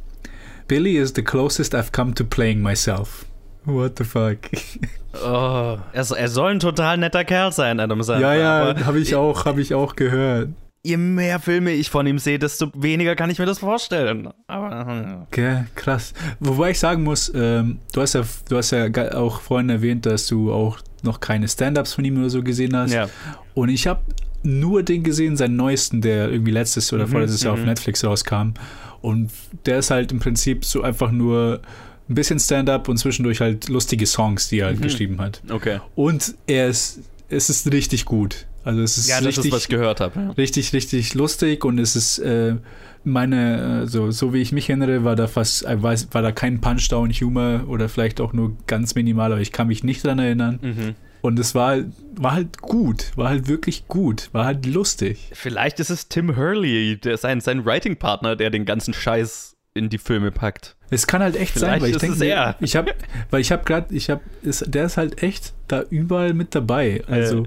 Billy 0.69 0.97
is 0.97 1.13
the 1.15 1.23
closest 1.23 1.75
I've 1.75 1.93
come 1.93 2.15
to 2.15 2.25
playing 2.25 2.61
myself. 2.63 3.27
What 3.65 3.99
the 3.99 4.05
fuck? 4.05 4.39
Oh, 5.23 5.79
er, 5.93 6.11
er 6.11 6.29
soll 6.29 6.51
ein 6.51 6.59
total 6.59 6.97
netter 6.97 7.25
Kerl 7.25 7.53
sein, 7.53 7.79
Adam 7.79 8.03
Sandler. 8.03 8.35
Ja, 8.35 8.73
ja, 8.73 8.85
habe 8.85 8.99
ich 8.99 9.15
auch, 9.15 9.45
habe 9.45 9.61
ich 9.61 9.73
auch 9.73 9.95
gehört. 9.95 10.49
Je 10.85 10.99
mehr 10.99 11.41
Filme 11.41 11.73
ich 11.73 11.89
von 11.89 12.07
ihm 12.07 12.19
sehe, 12.19 12.39
desto 12.39 12.71
weniger 12.75 13.17
kann 13.17 13.31
ich 13.31 13.39
mir 13.39 13.47
das 13.47 13.61
vorstellen. 13.61 14.29
Aber 14.47 15.27
okay, 15.27 15.65
krass. 15.75 16.13
Wobei 16.41 16.73
ich 16.73 16.79
sagen 16.79 17.03
muss, 17.03 17.33
ähm, 17.35 17.79
du 17.93 18.03
hast 18.03 18.13
ja, 18.13 18.23
du 18.49 18.57
hast 18.59 18.71
ja 18.71 18.87
auch 19.15 19.41
vorhin 19.41 19.71
erwähnt, 19.71 20.05
dass 20.05 20.27
du 20.27 20.53
auch 20.53 20.79
noch 21.03 21.21
keine 21.21 21.49
Stand-ups 21.49 21.95
von 21.95 22.05
ihm 22.05 22.19
oder 22.19 22.29
so 22.29 22.43
gesehen 22.43 22.77
hast. 22.77 22.93
Ja. 22.93 23.09
Und 23.55 23.71
ich 23.71 23.87
habe 23.87 24.03
nur 24.43 24.83
den 24.83 25.03
gesehen, 25.03 25.37
seinen 25.37 25.57
neuesten, 25.57 26.01
der 26.03 26.31
irgendwie 26.31 26.53
letztes 26.53 26.93
oder 26.93 27.07
mhm, 27.07 27.13
vorletztes 27.13 27.43
Jahr 27.43 27.55
auf 27.55 27.61
mhm. 27.61 27.67
Netflix 27.67 28.05
rauskam. 28.05 28.53
Und 29.01 29.31
der 29.67 29.79
ist 29.79 29.91
halt 29.91 30.13
im 30.13 30.19
Prinzip 30.19 30.65
so 30.65 30.83
einfach 30.83 31.11
nur 31.11 31.61
ein 32.09 32.15
bisschen 32.15 32.39
Stand-up 32.39 32.89
und 32.89 32.99
zwischendurch 32.99 33.41
halt 33.41 33.69
lustige 33.69 34.07
Songs, 34.07 34.49
die 34.49 34.61
er 34.61 34.67
halt 34.67 34.79
mhm. 34.79 34.83
geschrieben 34.83 35.21
hat. 35.21 35.43
Okay. 35.51 35.81
Und 35.95 36.35
er 36.47 36.69
ist, 36.69 37.01
es 37.29 37.49
ist 37.49 37.73
richtig 37.73 38.05
gut. 38.05 38.47
Also 38.65 38.81
es 38.81 38.97
ist 38.97 39.09
ja, 39.09 39.17
das 39.17 39.27
richtig, 39.27 39.47
ist, 39.47 39.53
was 39.53 39.63
ich 39.63 39.69
gehört 39.69 40.01
habe. 40.01 40.19
Ja. 40.19 40.31
Richtig, 40.31 40.73
richtig 40.73 41.15
lustig 41.15 41.65
und 41.65 41.79
es 41.79 41.97
ist 41.97 42.19
äh, 42.19 42.57
meine, 43.05 43.87
so, 43.87 44.11
so 44.11 44.33
wie 44.33 44.41
ich 44.41 44.53
mich 44.53 44.69
erinnere, 44.71 45.05
war 45.05 45.17
da 45.17 45.27
fast, 45.27 45.65
äh, 45.65 45.83
war, 45.83 45.95
war 46.13 46.23
da 46.23 46.33
kein 46.33 46.61
Punchdown-Humor 46.61 47.65
oder 47.69 47.89
vielleicht 47.89 48.21
auch 48.21 48.33
nur 48.33 48.57
ganz 48.67 48.95
minimal, 48.95 49.33
aber 49.33 49.41
ich 49.41 49.53
kann 49.53 49.69
mich 49.69 49.85
nicht 49.85 50.05
dran 50.05 50.19
erinnern. 50.19 50.59
Mhm. 50.63 50.95
Und 51.21 51.39
es 51.39 51.55
war, 51.55 51.79
war 52.17 52.33
halt 52.33 52.61
gut, 52.61 53.13
war 53.17 53.31
halt 53.31 53.49
wirklich 53.49 53.89
gut, 53.89 54.29
war 54.33 54.45
halt 54.45 54.67
lustig. 54.67 55.31
Vielleicht 55.33 55.81
ist 55.81 55.91
es 55.91 56.09
Tim 56.09 56.37
Hurley, 56.37 56.99
der 56.99 57.17
sein, 57.17 57.41
sein 57.41 57.65
Writing-Partner, 57.65 58.37
der 58.37 58.51
den 58.51 58.65
ganzen 58.65 58.93
Scheiß 58.93 59.57
in 59.75 59.89
die 59.89 59.99
Filme 59.99 60.31
packt. 60.31 60.77
Es 60.91 61.07
kann 61.07 61.23
halt 61.23 61.37
echt 61.37 61.55
Vielleicht 61.55 61.73
sein, 61.73 61.83
weil 61.83 61.91
ich 61.91 61.97
denke, 61.97 62.57
ich 62.61 62.77
habe, 62.77 62.95
weil 63.31 63.41
ich 63.41 63.51
habe 63.53 63.65
gerade, 63.65 63.95
ich 63.95 64.11
habe, 64.11 64.21
der 64.43 64.85
ist 64.85 64.97
halt 64.97 65.23
echt 65.23 65.53
da 65.67 65.83
überall 65.91 66.35
mit 66.35 66.55
dabei. 66.55 67.03
Also 67.09 67.45
äh. 67.45 67.47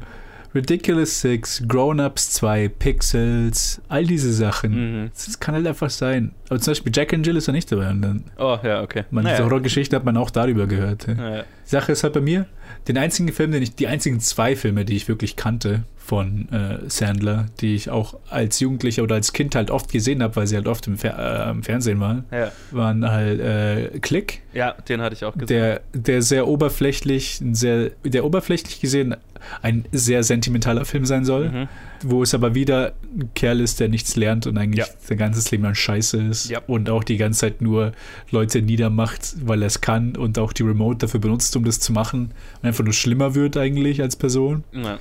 Ridiculous 0.57 1.21
Six, 1.21 1.63
Grown 1.67 1.99
Ups 1.99 2.31
2, 2.31 2.69
Pixels, 2.69 3.79
all 3.89 4.05
diese 4.05 4.33
Sachen. 4.33 5.03
Mhm. 5.03 5.11
Das 5.13 5.39
kann 5.39 5.53
halt 5.53 5.67
einfach 5.67 5.89
sein. 5.91 6.31
Aber 6.49 6.59
zum 6.59 6.71
Beispiel 6.71 6.91
Jack 6.95 7.13
and 7.13 7.25
Jill 7.25 7.37
ist 7.37 7.45
ja 7.47 7.53
nicht 7.53 7.71
dabei. 7.71 7.89
Und 7.91 8.01
dann, 8.01 8.23
oh, 8.39 8.57
ja, 8.63 8.81
okay. 8.81 9.03
Man, 9.11 9.23
naja. 9.25 9.43
Horrorgeschichte 9.43 9.95
hat 9.95 10.03
man 10.03 10.17
auch 10.17 10.31
darüber 10.31 10.65
gehört. 10.65 11.07
Ja. 11.07 11.13
Naja. 11.13 11.43
Sache 11.67 11.91
ist 11.91 12.03
halt 12.03 12.13
bei 12.13 12.21
mir, 12.21 12.45
den 12.87 12.97
einzigen 12.97 13.31
Film, 13.31 13.51
den 13.51 13.61
ich, 13.61 13.75
die 13.75 13.87
einzigen 13.87 14.19
zwei 14.19 14.55
Filme, 14.55 14.85
die 14.85 14.95
ich 14.95 15.07
wirklich 15.07 15.35
kannte 15.35 15.83
von 15.97 16.47
äh, 16.53 16.89
Sandler, 16.89 17.47
die 17.59 17.75
ich 17.75 17.89
auch 17.89 18.17
als 18.29 18.61
Jugendlicher 18.61 19.03
oder 19.03 19.15
als 19.15 19.33
Kind 19.33 19.55
halt 19.55 19.69
oft 19.69 19.91
gesehen 19.91 20.23
habe, 20.23 20.37
weil 20.37 20.47
sie 20.47 20.55
halt 20.55 20.67
oft 20.67 20.87
im, 20.87 20.97
Fer 20.97 21.47
äh, 21.47 21.51
im 21.51 21.63
Fernsehen 21.63 21.99
waren, 21.99 22.23
ja. 22.31 22.49
waren 22.71 23.05
halt 23.05 23.41
äh, 23.41 23.99
Click. 23.99 24.41
Ja, 24.53 24.71
den 24.71 25.01
hatte 25.01 25.15
ich 25.15 25.25
auch 25.25 25.33
gesehen. 25.33 25.47
Der, 25.47 25.81
der 25.93 26.21
sehr 26.21 26.47
oberflächlich, 26.47 27.41
sehr, 27.51 27.91
der 28.05 28.23
oberflächlich 28.23 28.79
gesehen 28.79 29.17
ein 29.61 29.85
sehr 29.91 30.23
sentimentaler 30.23 30.85
Film 30.85 31.05
sein 31.05 31.25
soll, 31.25 31.49
mhm. 31.49 31.67
wo 32.03 32.23
es 32.23 32.33
aber 32.33 32.55
wieder 32.55 32.93
ein 33.15 33.29
Kerl 33.35 33.59
ist, 33.59 33.79
der 33.79 33.89
nichts 33.89 34.15
lernt 34.15 34.47
und 34.47 34.57
eigentlich 34.57 34.87
ja. 34.87 34.93
sein 34.99 35.17
ganzes 35.17 35.51
Leben 35.51 35.65
an 35.65 35.75
Scheiße 35.75 36.21
ist 36.21 36.49
ja. 36.49 36.59
und 36.67 36.89
auch 36.89 37.03
die 37.03 37.17
ganze 37.17 37.41
Zeit 37.41 37.61
nur 37.61 37.91
Leute 38.31 38.61
niedermacht, 38.61 39.35
weil 39.45 39.61
er 39.61 39.67
es 39.67 39.81
kann 39.81 40.15
und 40.15 40.39
auch 40.39 40.53
die 40.53 40.63
Remote 40.63 40.99
dafür 40.99 41.19
benutzt, 41.19 41.55
um 41.57 41.65
das 41.65 41.79
zu 41.79 41.91
machen 41.91 42.31
und 42.61 42.67
einfach 42.67 42.83
nur 42.83 42.93
schlimmer 42.93 43.35
wird 43.35 43.57
eigentlich 43.57 44.01
als 44.01 44.15
Person. 44.15 44.63
Ja. 44.71 44.99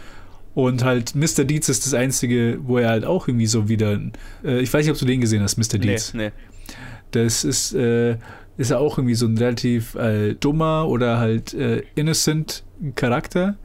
Und 0.55 0.85
halt 0.85 1.15
Mr. 1.15 1.45
Deeds 1.45 1.69
ist 1.69 1.85
das 1.85 1.93
einzige, 1.93 2.59
wo 2.63 2.79
er 2.79 2.89
halt 2.89 3.05
auch 3.05 3.29
irgendwie 3.29 3.47
so 3.47 3.69
wieder. 3.69 4.01
Äh, 4.43 4.61
ich 4.61 4.73
weiß 4.73 4.87
nicht, 4.87 4.93
ob 4.93 4.99
du 4.99 5.05
den 5.05 5.21
gesehen 5.21 5.43
hast, 5.43 5.59
Mr. 5.59 5.79
Deeds. 5.79 6.15
Nee, 6.15 6.29
nee. 6.29 6.33
Das 7.11 7.45
ist, 7.45 7.75
äh, 7.75 8.17
ist 8.57 8.71
ja 8.71 8.79
auch 8.79 8.97
irgendwie 8.99 9.15
so 9.15 9.27
ein 9.27 9.37
relativ 9.37 9.95
äh, 9.97 10.35
dummer 10.35 10.89
oder 10.89 11.19
halt 11.19 11.53
äh, 11.53 11.83
innocent 11.95 12.65
Charakter, 12.95 13.57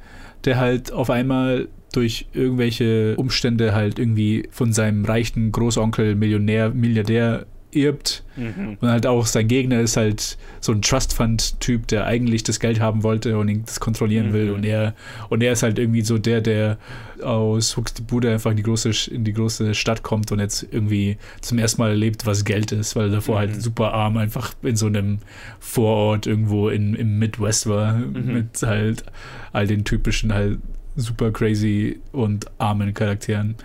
der 0.44 0.58
halt 0.58 0.92
auf 0.92 1.10
einmal 1.10 1.70
durch 1.94 2.28
irgendwelche 2.34 3.16
Umstände 3.16 3.74
halt 3.74 4.00
irgendwie 4.00 4.48
von 4.52 4.74
seinem 4.74 5.06
reichen 5.06 5.52
Großonkel 5.52 6.16
Millionär, 6.16 6.70
Milliardär 6.72 7.46
irbt. 7.72 8.24
Mhm. 8.36 8.78
Und 8.80 8.90
halt 8.90 9.06
auch 9.06 9.26
sein 9.26 9.48
Gegner 9.48 9.80
ist 9.80 9.98
halt 9.98 10.38
so 10.60 10.72
ein 10.72 10.82
Trust 10.82 11.14
Fund-Typ, 11.14 11.88
der 11.88 12.06
eigentlich 12.06 12.44
das 12.44 12.60
Geld 12.60 12.80
haben 12.80 13.04
wollte 13.04 13.38
und 13.38 13.50
ihn 13.50 13.64
das 13.66 13.80
kontrollieren 13.80 14.30
mhm. 14.30 14.34
will. 14.34 14.52
Und 14.52 14.64
er, 14.64 14.94
und 15.30 15.44
er 15.44 15.54
ist 15.54 15.64
halt 15.64 15.80
irgendwie 15.80 16.02
so 16.02 16.18
der, 16.18 16.42
der 16.42 16.78
aus 17.24 17.74
Buchstabude 17.74 18.32
einfach 18.32 18.52
in 18.52 18.58
die, 18.58 18.64
große, 18.64 19.12
in 19.12 19.24
die 19.24 19.34
große 19.34 19.74
Stadt 19.76 20.04
kommt 20.04 20.32
und 20.32 20.40
jetzt 20.40 20.66
irgendwie 20.72 21.18
zum 21.42 21.58
ersten 21.60 21.82
Mal 21.82 21.92
erlebt, 21.92 22.26
was 22.26 22.46
Geld 22.46 22.72
ist, 22.72 22.96
weil 22.96 23.06
er 23.06 23.12
davor 23.12 23.40
halt 23.40 23.50
mhm. 23.50 23.54
halt 23.54 23.64
super 23.64 23.94
arm 23.94 24.18
einfach 24.18 24.54
in 24.64 24.76
so 24.76 24.88
einem 24.88 25.20
Vorort 25.60 26.28
irgendwo 26.28 26.70
in, 26.70 26.96
im 26.96 27.20
Midwest 27.20 27.68
war, 27.68 27.94
mhm. 27.94 28.34
mit 28.34 28.62
halt 28.64 29.04
all 29.52 29.68
den 29.68 29.84
typischen 29.84 30.34
halt 30.34 30.60
super 30.96 31.32
crazy 31.32 32.00
und 32.12 32.46
armen 32.58 32.94
Charakteren. 32.94 33.56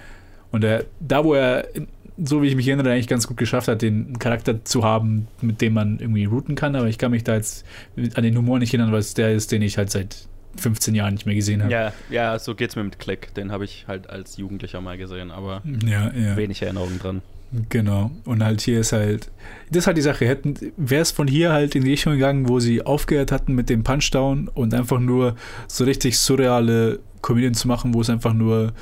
Und 0.53 0.65
er, 0.65 0.85
da, 1.01 1.25
wo 1.25 1.35
er 1.35 1.69
so 2.19 2.43
wie 2.43 2.49
ich 2.49 2.57
mich 2.57 2.67
erinnere, 2.69 2.93
eigentlich 2.93 3.09
ganz 3.09 3.27
gut 3.27 3.37
geschafft 3.37 3.69
hat, 3.69 3.83
den 3.83 4.19
Charakter 4.19 4.65
zu 4.65 4.85
haben, 4.85 5.29
mit 5.41 5.61
dem 5.61 5.75
man 5.75 5.99
irgendwie 5.99 6.25
routen 6.25 6.55
kann. 6.55 6.75
Aber 6.77 6.89
ich 6.89 6.99
kann 6.99 7.11
mich 7.11 7.25
da 7.25 7.35
jetzt 7.35 7.67
an 8.15 8.23
den 8.23 8.37
Humor 8.37 8.59
nicht 8.59 8.73
erinnern, 8.73 8.93
weil 8.93 9.01
es 9.01 9.15
der 9.15 9.33
ist, 9.33 9.53
den 9.53 9.63
ich 9.63 9.79
halt 9.79 9.91
seit 9.91 10.27
15 10.57 10.95
Jahren 10.95 11.15
nicht 11.15 11.27
mehr 11.27 11.35
gesehen 11.35 11.63
habe. 11.63 11.73
Ja, 11.73 11.93
ja, 12.11 12.39
so 12.39 12.55
geht's 12.55 12.77
mir 12.77 12.85
mit 12.85 12.99
Click. 12.99 13.35
Den 13.35 13.53
habe 13.53 13.65
ich 13.65 13.85
halt 13.87 14.09
als 14.09 14.37
Jugendlicher 14.37 14.81
mal 14.81 14.97
gesehen, 14.97 15.31
aber 15.31 15.63
ja, 15.85 16.11
ja. 16.13 16.37
wenig 16.37 16.63
Erinnerungen 16.63 16.99
dran. 16.99 17.23
Genau. 17.69 18.11
Und 18.25 18.43
halt 18.43 18.61
hier 18.61 18.81
ist 18.81 18.93
halt, 18.93 19.31
das 19.71 19.79
ist 19.79 19.87
halt 19.87 19.97
die 19.97 20.03
Sache. 20.03 20.27
Hätten, 20.27 20.57
wäre 20.77 21.03
es 21.03 21.13
von 21.13 21.29
hier 21.29 21.53
halt 21.53 21.75
in 21.75 21.85
die 21.85 21.91
Richtung 21.91 22.15
gegangen, 22.15 22.49
wo 22.49 22.59
sie 22.59 22.83
aufgehört 22.83 23.31
hatten 23.31 23.55
mit 23.55 23.69
dem 23.69 23.85
Punchdown 23.85 24.49
und 24.49 24.75
einfach 24.75 24.99
nur 24.99 25.37
so 25.69 25.85
richtig 25.85 26.19
surreale 26.19 26.99
Komödien 27.23 27.55
zu 27.55 27.69
machen, 27.69 27.95
wo 27.95 28.01
es 28.01 28.11
einfach 28.11 28.33
nur 28.33 28.73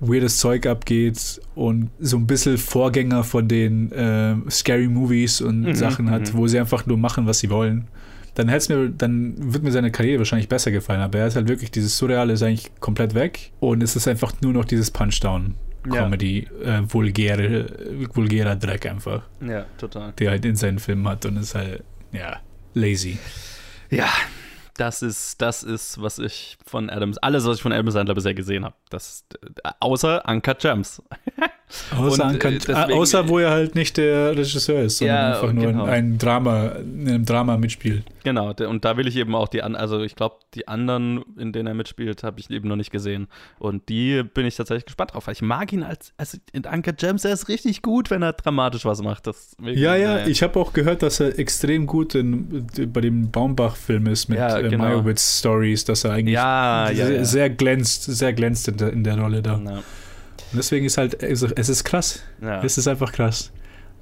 weirdes 0.00 0.38
Zeug 0.38 0.66
abgeht 0.66 1.40
und 1.54 1.90
so 1.98 2.16
ein 2.16 2.26
bisschen 2.26 2.58
Vorgänger 2.58 3.24
von 3.24 3.48
den 3.48 3.92
äh, 3.92 4.36
Scary 4.50 4.88
Movies 4.88 5.40
und 5.40 5.62
mhm, 5.62 5.74
Sachen 5.74 6.10
hat, 6.10 6.32
mhm. 6.32 6.38
wo 6.38 6.46
sie 6.46 6.58
einfach 6.58 6.86
nur 6.86 6.98
machen, 6.98 7.26
was 7.26 7.40
sie 7.40 7.50
wollen. 7.50 7.88
Dann 8.34 8.46
mir, 8.46 8.88
dann 8.90 9.34
wird 9.52 9.64
mir 9.64 9.72
seine 9.72 9.90
Karriere 9.90 10.18
wahrscheinlich 10.18 10.48
besser 10.48 10.70
gefallen. 10.70 11.00
Aber 11.00 11.18
er 11.18 11.26
ist 11.26 11.34
halt 11.34 11.48
wirklich, 11.48 11.72
dieses 11.72 11.98
Surreale 11.98 12.34
ist 12.34 12.42
eigentlich 12.42 12.70
komplett 12.78 13.14
weg 13.14 13.50
und 13.58 13.82
es 13.82 13.96
ist 13.96 14.06
einfach 14.06 14.32
nur 14.40 14.52
noch 14.52 14.64
dieses 14.64 14.90
Punchdown. 14.90 15.54
Comedy, 15.82 16.46
ja. 16.64 16.80
äh, 16.80 16.92
vulgäre, 16.92 17.66
vulgärer 18.12 18.56
Dreck 18.56 18.86
einfach. 18.86 19.22
Ja, 19.40 19.64
total. 19.78 20.12
Der 20.18 20.30
halt 20.30 20.44
in 20.44 20.56
seinen 20.56 20.78
Filmen 20.78 21.08
hat 21.08 21.24
und 21.24 21.36
ist 21.36 21.54
halt, 21.54 21.82
ja, 22.12 22.40
lazy. 22.74 23.18
Ja, 23.90 24.08
das 24.78 25.02
ist, 25.02 25.42
das 25.42 25.62
ist, 25.62 26.00
was 26.00 26.18
ich 26.18 26.56
von 26.64 26.88
Adams, 26.88 27.18
alles, 27.18 27.44
was 27.44 27.56
ich 27.56 27.62
von 27.62 27.72
Adam 27.72 27.90
Sandler 27.90 28.14
bisher 28.14 28.34
gesehen 28.34 28.64
habe. 28.64 28.74
Das, 28.90 29.24
außer 29.80 30.22
Uncut 30.26 30.60
Gems. 30.60 31.02
Außer, 31.94 32.24
und, 32.24 32.34
Uncut, 32.34 32.52
äh, 32.52 32.58
deswegen, 32.58 32.98
außer 32.98 33.28
wo 33.28 33.38
er 33.38 33.50
halt 33.50 33.74
nicht 33.74 33.98
der 33.98 34.34
Regisseur 34.36 34.82
ist, 34.84 34.98
sondern 34.98 35.16
ja, 35.16 35.32
einfach 35.34 35.52
nur 35.52 35.66
genau. 35.66 35.84
in, 35.84 35.90
ein 35.90 36.18
Drama, 36.18 36.68
in 36.68 37.08
einem 37.08 37.24
Drama 37.26 37.58
mitspielt. 37.58 38.04
Genau, 38.24 38.52
und 38.52 38.84
da 38.84 38.96
will 38.96 39.06
ich 39.06 39.16
eben 39.16 39.34
auch 39.34 39.48
die, 39.48 39.62
also 39.62 40.02
ich 40.02 40.16
glaube, 40.16 40.36
die 40.54 40.66
anderen, 40.66 41.22
in 41.38 41.52
denen 41.52 41.66
er 41.66 41.74
mitspielt, 41.74 42.22
habe 42.22 42.40
ich 42.40 42.50
eben 42.50 42.68
noch 42.68 42.76
nicht 42.76 42.90
gesehen. 42.90 43.28
Und 43.58 43.88
die 43.90 44.22
bin 44.22 44.46
ich 44.46 44.56
tatsächlich 44.56 44.86
gespannt 44.86 45.12
drauf, 45.12 45.26
weil 45.26 45.34
ich 45.34 45.42
mag 45.42 45.72
ihn 45.72 45.82
als, 45.82 46.12
als 46.16 46.40
in 46.52 46.64
Uncut 46.64 46.96
Gems, 46.96 47.24
er 47.24 47.34
ist 47.34 47.48
richtig 47.48 47.82
gut, 47.82 48.10
wenn 48.10 48.22
er 48.22 48.32
dramatisch 48.32 48.86
was 48.86 49.02
macht. 49.02 49.26
Das 49.26 49.54
ja, 49.60 49.94
ja, 49.94 50.26
ich 50.26 50.42
habe 50.42 50.58
auch 50.58 50.72
gehört, 50.72 51.02
dass 51.02 51.20
er 51.20 51.38
extrem 51.38 51.86
gut 51.86 52.14
in, 52.14 52.66
bei 52.92 53.02
dem 53.02 53.30
Baumbach-Film 53.30 54.06
ist 54.06 54.28
mit 54.28 54.38
ja, 54.38 54.58
genau. 54.70 54.84
Meyerowitz 54.84 55.38
Stories, 55.38 55.84
dass 55.84 56.04
er 56.04 56.12
eigentlich 56.12 56.34
ja, 56.34 56.90
ja, 56.90 57.06
sehr, 57.06 57.24
sehr, 57.24 57.50
glänzt, 57.50 58.04
sehr 58.04 58.32
glänzt 58.32 58.68
in 58.68 58.76
der, 58.76 58.92
in 58.92 59.04
der 59.04 59.18
Rolle 59.18 59.42
da. 59.42 59.54
Und 59.54 59.82
deswegen 60.52 60.86
ist 60.86 60.96
halt, 60.96 61.22
also 61.22 61.48
es 61.54 61.68
ist 61.68 61.84
krass. 61.84 62.22
Ja, 62.40 62.62
Es 62.62 62.78
ist 62.78 62.88
einfach 62.88 63.12
krass. 63.12 63.52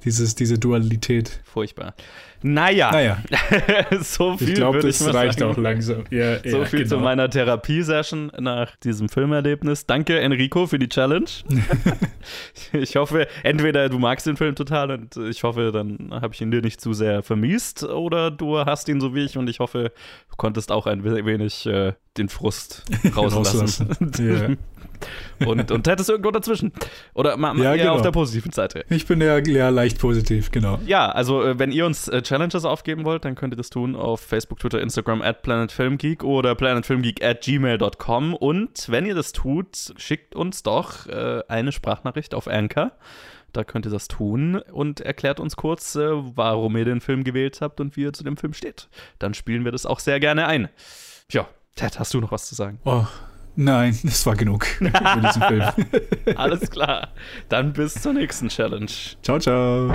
Dieses, 0.05 0.35
diese 0.35 0.57
Dualität. 0.57 1.41
furchtbar. 1.43 1.93
Naja, 2.41 2.91
Naja, 2.91 3.23
so 4.01 4.37
viel 4.37 4.49
ich 4.49 4.55
glaube, 4.55 4.79
das 4.79 5.13
reicht 5.13 5.39
sagen. 5.39 5.51
auch 5.51 5.57
langsam. 5.57 6.03
Ja, 6.09 6.39
So 6.39 6.59
ja, 6.59 6.65
viel 6.65 6.85
zu 6.85 6.95
genau. 6.95 7.05
meiner 7.05 7.29
Therapiesession 7.29 8.31
nach 8.39 8.75
diesem 8.77 9.09
Filmerlebnis. 9.09 9.85
Danke, 9.85 10.19
Enrico, 10.19 10.67
für 10.67 10.79
die 10.79 10.89
Challenge. 10.89 11.25
ich 12.73 12.95
hoffe, 12.95 13.27
entweder 13.43 13.89
du 13.89 13.99
magst 13.99 14.27
den 14.27 14.37
Film 14.37 14.55
total 14.55 14.91
und 14.91 15.17
ich 15.17 15.43
hoffe, 15.43 15.71
dann 15.71 16.09
habe 16.11 16.33
ich 16.33 16.41
ihn 16.41 16.51
dir 16.51 16.61
nicht 16.61 16.79
zu 16.81 16.93
sehr 16.93 17.23
vermiest 17.23 17.83
oder 17.83 18.31
du 18.31 18.57
hast 18.59 18.87
ihn 18.89 19.01
so 19.01 19.15
wie 19.15 19.23
ich 19.25 19.37
und 19.37 19.49
ich 19.49 19.59
hoffe, 19.59 19.91
du 20.29 20.35
konntest 20.37 20.71
auch 20.71 20.85
ein 20.87 21.03
wenig 21.03 21.65
äh, 21.65 21.93
den 22.17 22.29
Frust 22.29 22.83
rauslassen. 23.15 23.87
Rauslassen. 23.89 24.57
Und, 25.45 25.71
und 25.71 25.87
hättest 25.87 26.09
irgendwo 26.09 26.31
dazwischen. 26.31 26.71
Oder 27.13 27.37
mal, 27.37 27.57
Ja, 27.57 27.71
eher 27.73 27.77
genau. 27.77 27.95
auf 27.95 28.01
der 28.01 28.11
positiven 28.11 28.51
Seite. 28.51 28.85
Ich 28.89 29.05
bin 29.05 29.21
ja, 29.21 29.37
ja 29.39 29.69
leicht 29.69 29.99
positiv, 29.99 30.51
genau. 30.51 30.79
Ja, 30.85 31.09
also 31.09 31.43
äh, 31.43 31.59
wenn 31.59 31.71
ihr 31.71 31.85
uns 31.85 32.07
äh, 32.07 32.21
Challenges 32.21 32.65
aufgeben 32.65 33.05
wollt, 33.05 33.25
dann 33.25 33.35
könnt 33.35 33.53
ihr 33.53 33.57
das 33.57 33.69
tun 33.69 33.95
auf 33.95 34.21
Facebook, 34.21 34.59
Twitter, 34.59 34.81
Instagram 34.81 35.21
at 35.21 35.41
planetfilmgeek 35.41 36.23
oder 36.23 36.55
planetfilmgeek 36.55 37.23
at 37.23 37.41
gmail.com 37.41 38.33
und 38.33 38.89
wenn 38.89 39.05
ihr 39.05 39.15
das 39.15 39.31
tut, 39.31 39.93
schickt 39.97 40.35
uns 40.35 40.63
doch 40.63 41.07
äh, 41.07 41.41
eine 41.47 41.71
Sprachnachricht 41.71 42.33
auf 42.33 42.47
Anchor. 42.47 42.91
Da 43.53 43.63
könnt 43.63 43.85
ihr 43.85 43.91
das 43.91 44.07
tun 44.07 44.61
und 44.71 44.99
erklärt 44.99 45.39
uns 45.39 45.55
kurz, 45.55 45.95
äh, 45.95 46.09
warum 46.35 46.75
ihr 46.77 46.85
den 46.85 47.01
Film 47.01 47.23
gewählt 47.23 47.59
habt 47.61 47.79
und 47.79 47.95
wie 47.95 48.01
ihr 48.01 48.13
zu 48.13 48.23
dem 48.23 48.37
Film 48.37 48.53
steht. 48.53 48.89
Dann 49.19 49.33
spielen 49.33 49.63
wir 49.65 49.71
das 49.71 49.85
auch 49.85 49.99
sehr 49.99 50.19
gerne 50.19 50.47
ein. 50.47 50.69
Ja, 51.31 51.47
Ted, 51.75 51.97
hast 51.99 52.13
du 52.13 52.19
noch 52.19 52.31
was 52.31 52.47
zu 52.47 52.55
sagen? 52.55 52.79
Oh, 52.85 53.05
nein, 53.57 53.97
das 54.03 54.25
war 54.25 54.35
genug 54.35 54.65
für 54.77 54.89
diesen 54.89 55.41
Film. 55.41 55.63
Alles 56.35 56.69
klar. 56.69 57.09
Dann 57.49 57.73
bis 57.73 57.95
zur 57.95 58.13
nächsten 58.13 58.47
Challenge. 58.47 58.87
Ciao, 59.21 59.39
ciao. 59.39 59.91